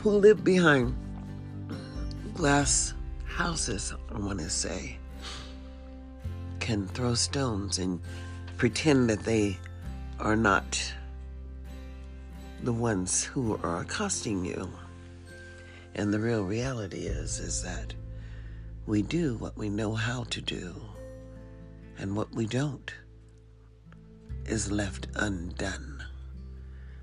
who 0.00 0.10
live 0.10 0.44
behind 0.44 0.94
glass 2.34 2.94
houses, 3.26 3.92
I 4.14 4.18
want 4.18 4.38
to 4.38 4.48
say, 4.48 4.96
can 6.60 6.86
throw 6.86 7.14
stones 7.14 7.78
and 7.78 8.00
pretend 8.56 9.10
that 9.10 9.24
they 9.24 9.58
are 10.20 10.36
not 10.36 10.80
the 12.62 12.72
ones 12.72 13.24
who 13.24 13.58
are 13.64 13.80
accosting 13.80 14.44
you. 14.44 14.70
And 15.96 16.14
the 16.14 16.20
real 16.20 16.44
reality 16.44 17.06
is 17.06 17.40
is 17.40 17.62
that 17.64 17.92
we 18.86 19.02
do 19.02 19.36
what 19.38 19.56
we 19.56 19.68
know 19.68 19.94
how 19.94 20.24
to 20.24 20.40
do, 20.40 20.74
and 21.98 22.14
what 22.14 22.32
we 22.32 22.46
don't 22.46 22.94
is 24.46 24.70
left 24.70 25.08
undone. 25.16 25.99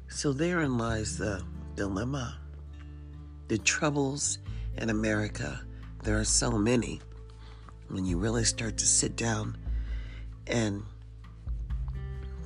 So 0.10 0.34
therein 0.34 0.78
lies 0.78 1.18
the 1.18 1.44
dilemma. 1.76 2.38
The 3.50 3.58
troubles 3.58 4.40
in 4.78 4.90
America, 4.90 5.62
there 6.04 6.18
are 6.18 6.26
so 6.26 6.58
many. 6.58 7.02
When 7.90 8.06
you 8.06 8.18
really 8.18 8.44
start 8.44 8.78
to 8.78 8.86
sit 8.86 9.16
down 9.16 9.58
and 10.48 10.84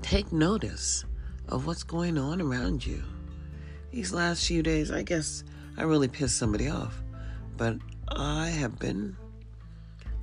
take 0.01 0.31
notice 0.31 1.05
of 1.47 1.67
what's 1.67 1.83
going 1.83 2.17
on 2.17 2.41
around 2.41 2.85
you. 2.85 3.03
These 3.91 4.13
last 4.13 4.47
few 4.47 4.63
days, 4.63 4.91
I 4.91 5.03
guess 5.03 5.43
I 5.77 5.83
really 5.83 6.07
pissed 6.07 6.37
somebody 6.37 6.69
off, 6.69 7.01
but 7.57 7.77
I 8.07 8.47
have 8.49 8.79
been 8.79 9.15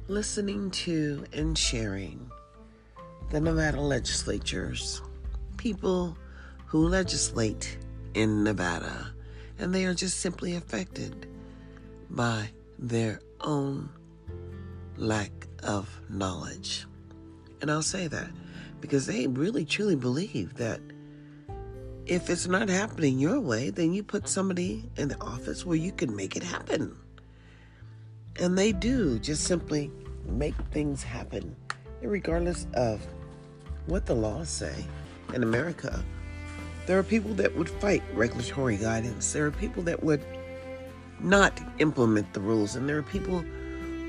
listening 0.08 0.70
to 0.70 1.24
and 1.32 1.56
sharing 1.56 2.30
the 3.30 3.40
Nevada 3.40 3.80
legislatures, 3.80 5.02
people 5.56 6.16
who 6.68 6.86
legislate 6.86 7.78
in 8.12 8.44
Nevada, 8.44 9.12
and 9.58 9.74
they 9.74 9.86
are 9.86 9.94
just 9.94 10.20
simply 10.20 10.54
affected 10.54 11.26
by 12.10 12.50
their 12.78 13.20
own 13.40 13.88
lack 14.96 15.32
of 15.62 15.88
knowledge. 16.10 16.86
And 17.62 17.70
I'll 17.70 17.82
say 17.82 18.06
that 18.08 18.30
because 18.80 19.06
they 19.06 19.26
really 19.26 19.64
truly 19.64 19.96
believe 19.96 20.54
that 20.54 20.80
if 22.04 22.28
it's 22.28 22.46
not 22.46 22.68
happening 22.68 23.18
your 23.18 23.40
way, 23.40 23.70
then 23.70 23.94
you 23.94 24.02
put 24.02 24.28
somebody 24.28 24.90
in 24.96 25.08
the 25.08 25.20
office 25.22 25.64
where 25.64 25.76
you 25.76 25.92
can 25.92 26.14
make 26.14 26.36
it 26.36 26.42
happen. 26.42 26.94
And 28.38 28.56
they 28.56 28.72
do 28.72 29.18
just 29.18 29.44
simply 29.44 29.90
make 30.26 30.54
things 30.70 31.02
happen, 31.02 31.56
regardless 32.02 32.66
of 32.74 33.04
what 33.86 34.04
the 34.06 34.14
laws 34.14 34.50
say 34.50 34.84
in 35.32 35.42
America. 35.42 36.04
There 36.88 36.98
are 36.98 37.02
people 37.02 37.34
that 37.34 37.54
would 37.54 37.68
fight 37.68 38.02
regulatory 38.14 38.78
guidance. 38.78 39.34
There 39.34 39.44
are 39.44 39.50
people 39.50 39.82
that 39.82 40.02
would 40.02 40.24
not 41.20 41.60
implement 41.80 42.32
the 42.32 42.40
rules. 42.40 42.76
And 42.76 42.88
there 42.88 42.96
are 42.96 43.02
people 43.02 43.40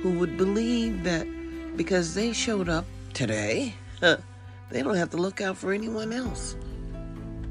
who 0.01 0.17
would 0.17 0.37
believe 0.37 1.03
that 1.03 1.27
because 1.75 2.15
they 2.15 2.31
showed 2.31 2.69
up 2.69 2.85
today, 3.13 3.73
they 3.99 4.81
don't 4.81 4.95
have 4.95 5.09
to 5.09 5.17
look 5.17 5.41
out 5.41 5.57
for 5.57 5.73
anyone 5.73 6.13
else. 6.13 6.55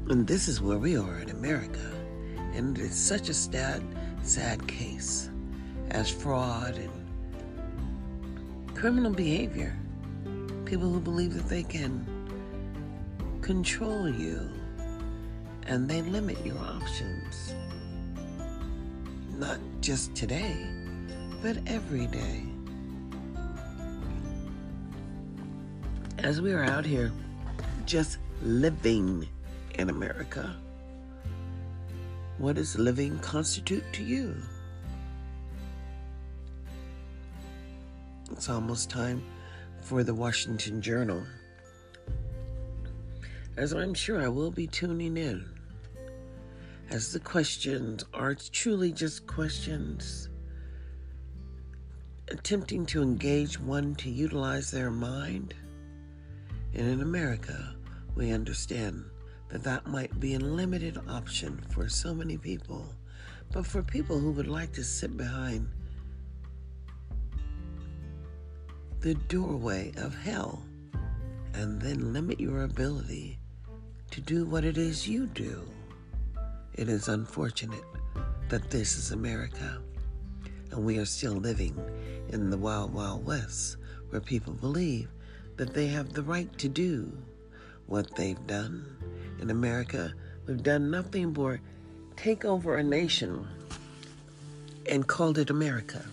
And 0.09 0.25
this 0.25 0.47
is 0.47 0.61
where 0.61 0.79
we 0.79 0.97
are 0.97 1.19
in 1.19 1.29
America. 1.29 1.91
And 2.55 2.75
it's 2.79 2.97
such 2.97 3.29
a 3.29 3.33
sad, 3.35 3.83
sad 4.23 4.67
case 4.67 5.29
as 5.91 6.09
fraud 6.09 6.75
and 6.75 6.89
criminal 8.75 9.13
behavior. 9.13 9.77
People 10.65 10.89
who 10.89 10.99
believe 10.99 11.35
that 11.35 11.47
they 11.49 11.61
can 11.61 12.03
control 13.41 14.09
you 14.09 14.49
and 15.69 15.87
they 15.87 16.01
limit 16.01 16.43
your 16.43 16.57
options. 16.57 17.53
Not 19.37 19.59
just 19.81 20.15
today, 20.15 20.65
but 21.43 21.57
every 21.67 22.07
day. 22.07 22.43
As 26.17 26.41
we 26.41 26.53
are 26.53 26.63
out 26.63 26.85
here 26.85 27.11
just 27.85 28.17
living 28.41 29.29
in 29.75 29.91
America, 29.91 30.55
what 32.39 32.55
does 32.55 32.77
living 32.77 33.19
constitute 33.19 33.85
to 33.93 34.03
you? 34.03 34.35
It's 38.31 38.49
almost 38.49 38.89
time 38.89 39.23
for 39.81 40.03
the 40.03 40.15
Washington 40.15 40.81
Journal, 40.81 41.23
as 43.55 43.71
I'm 43.71 43.93
sure 43.93 44.19
I 44.19 44.29
will 44.29 44.51
be 44.51 44.65
tuning 44.65 45.15
in, 45.15 45.45
as 46.91 47.13
the 47.13 47.19
questions 47.19 48.03
are 48.13 48.33
truly 48.33 48.91
just 48.91 49.27
questions, 49.27 50.29
attempting 52.29 52.85
to 52.87 53.03
engage 53.03 53.59
one 53.59 53.93
to 53.95 54.09
utilize 54.09 54.71
their 54.71 54.89
mind. 54.89 55.53
And 56.73 56.87
in 56.87 57.01
America, 57.01 57.75
we 58.15 58.31
understand 58.31 59.05
that 59.49 59.63
that 59.63 59.87
might 59.87 60.19
be 60.19 60.33
a 60.33 60.39
limited 60.39 60.99
option 61.07 61.61
for 61.69 61.87
so 61.89 62.13
many 62.13 62.37
people. 62.37 62.93
But 63.51 63.65
for 63.65 63.83
people 63.83 64.19
who 64.19 64.31
would 64.31 64.47
like 64.47 64.71
to 64.73 64.83
sit 64.83 65.15
behind 65.15 65.69
the 68.99 69.15
doorway 69.15 69.93
of 69.97 70.15
hell 70.15 70.63
and 71.53 71.81
then 71.81 72.13
limit 72.13 72.39
your 72.39 72.63
ability 72.63 73.39
to 74.11 74.21
do 74.21 74.45
what 74.45 74.65
it 74.65 74.77
is 74.77 75.07
you 75.07 75.25
do, 75.27 75.67
it 76.79 76.87
is 76.87 77.09
unfortunate 77.09 77.83
that 78.47 78.71
this 78.71 78.95
is 78.95 79.11
America 79.11 79.81
and 80.71 80.85
we 80.85 80.97
are 80.97 81.03
still 81.03 81.33
living 81.33 81.77
in 82.29 82.49
the 82.49 82.57
wild, 82.57 82.93
wild 82.93 83.25
west 83.25 83.75
where 84.11 84.21
people 84.21 84.53
believe 84.53 85.09
that 85.57 85.73
they 85.73 85.87
have 85.87 86.13
the 86.13 86.23
right 86.23 86.57
to 86.57 86.69
do 86.69 87.11
what 87.87 88.15
they've 88.15 88.47
done 88.47 88.85
in 89.41 89.49
America, 89.49 90.13
we've 90.47 90.63
done 90.63 90.89
nothing 90.89 91.33
but 91.33 91.59
take 92.15 92.45
over 92.45 92.77
a 92.77 92.83
nation 92.83 93.45
and 94.89 95.05
called 95.05 95.37
it 95.37 95.49
America 95.49 96.05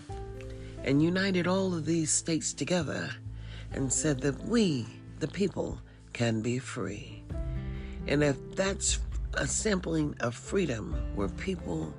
and 0.83 1.01
united 1.01 1.47
all 1.47 1.73
of 1.73 1.85
these 1.85 2.11
states 2.11 2.51
together 2.51 3.09
and 3.71 3.93
said 3.93 4.19
that 4.19 4.43
we, 4.43 4.85
the 5.19 5.29
people, 5.29 5.79
can 6.11 6.41
be 6.41 6.59
free. 6.59 7.23
And 8.05 8.21
if 8.21 8.35
that's 8.53 8.99
a 9.37 9.45
sampling 9.45 10.15
of 10.21 10.33
freedom 10.33 10.95
where 11.13 11.29
people 11.29 11.93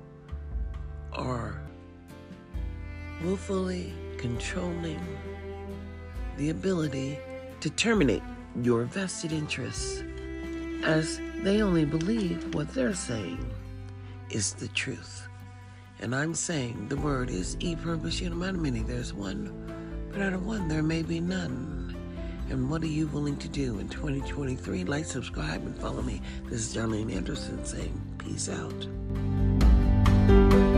are 1.13 1.61
willfully 3.23 3.93
controlling 4.17 4.99
the 6.37 6.49
ability 6.49 7.17
to 7.61 7.69
terminate 7.69 8.23
your 8.61 8.83
vested 8.83 9.31
interests 9.31 10.03
as 10.83 11.21
they 11.41 11.61
only 11.61 11.85
believe 11.85 12.53
what 12.53 12.67
they're 12.73 12.93
saying 12.93 13.49
is 14.29 14.53
the 14.53 14.67
truth. 14.69 15.27
And 16.01 16.13
I'm 16.13 16.33
saying 16.33 16.89
the 16.89 16.97
word 16.97 17.29
is 17.29 17.55
e 17.61 17.75
pluribus 17.75 18.21
unum 18.21 18.61
meaning 18.61 18.85
there's 18.85 19.13
one, 19.13 19.49
but 20.11 20.21
out 20.21 20.33
of 20.33 20.45
one 20.45 20.67
there 20.67 20.83
may 20.83 21.03
be 21.03 21.21
none. 21.21 21.78
And 22.49 22.69
what 22.69 22.81
are 22.81 22.87
you 22.87 23.07
willing 23.07 23.37
to 23.37 23.47
do 23.47 23.79
in 23.79 23.87
2023? 23.89 24.85
Like, 24.85 25.05
subscribe, 25.05 25.61
and 25.61 25.77
follow 25.77 26.01
me. 26.01 26.21
This 26.45 26.61
is 26.61 26.75
Darlene 26.75 27.15
Anderson 27.15 27.63
saying 27.63 28.01
peace 28.17 28.49
out. 28.49 30.68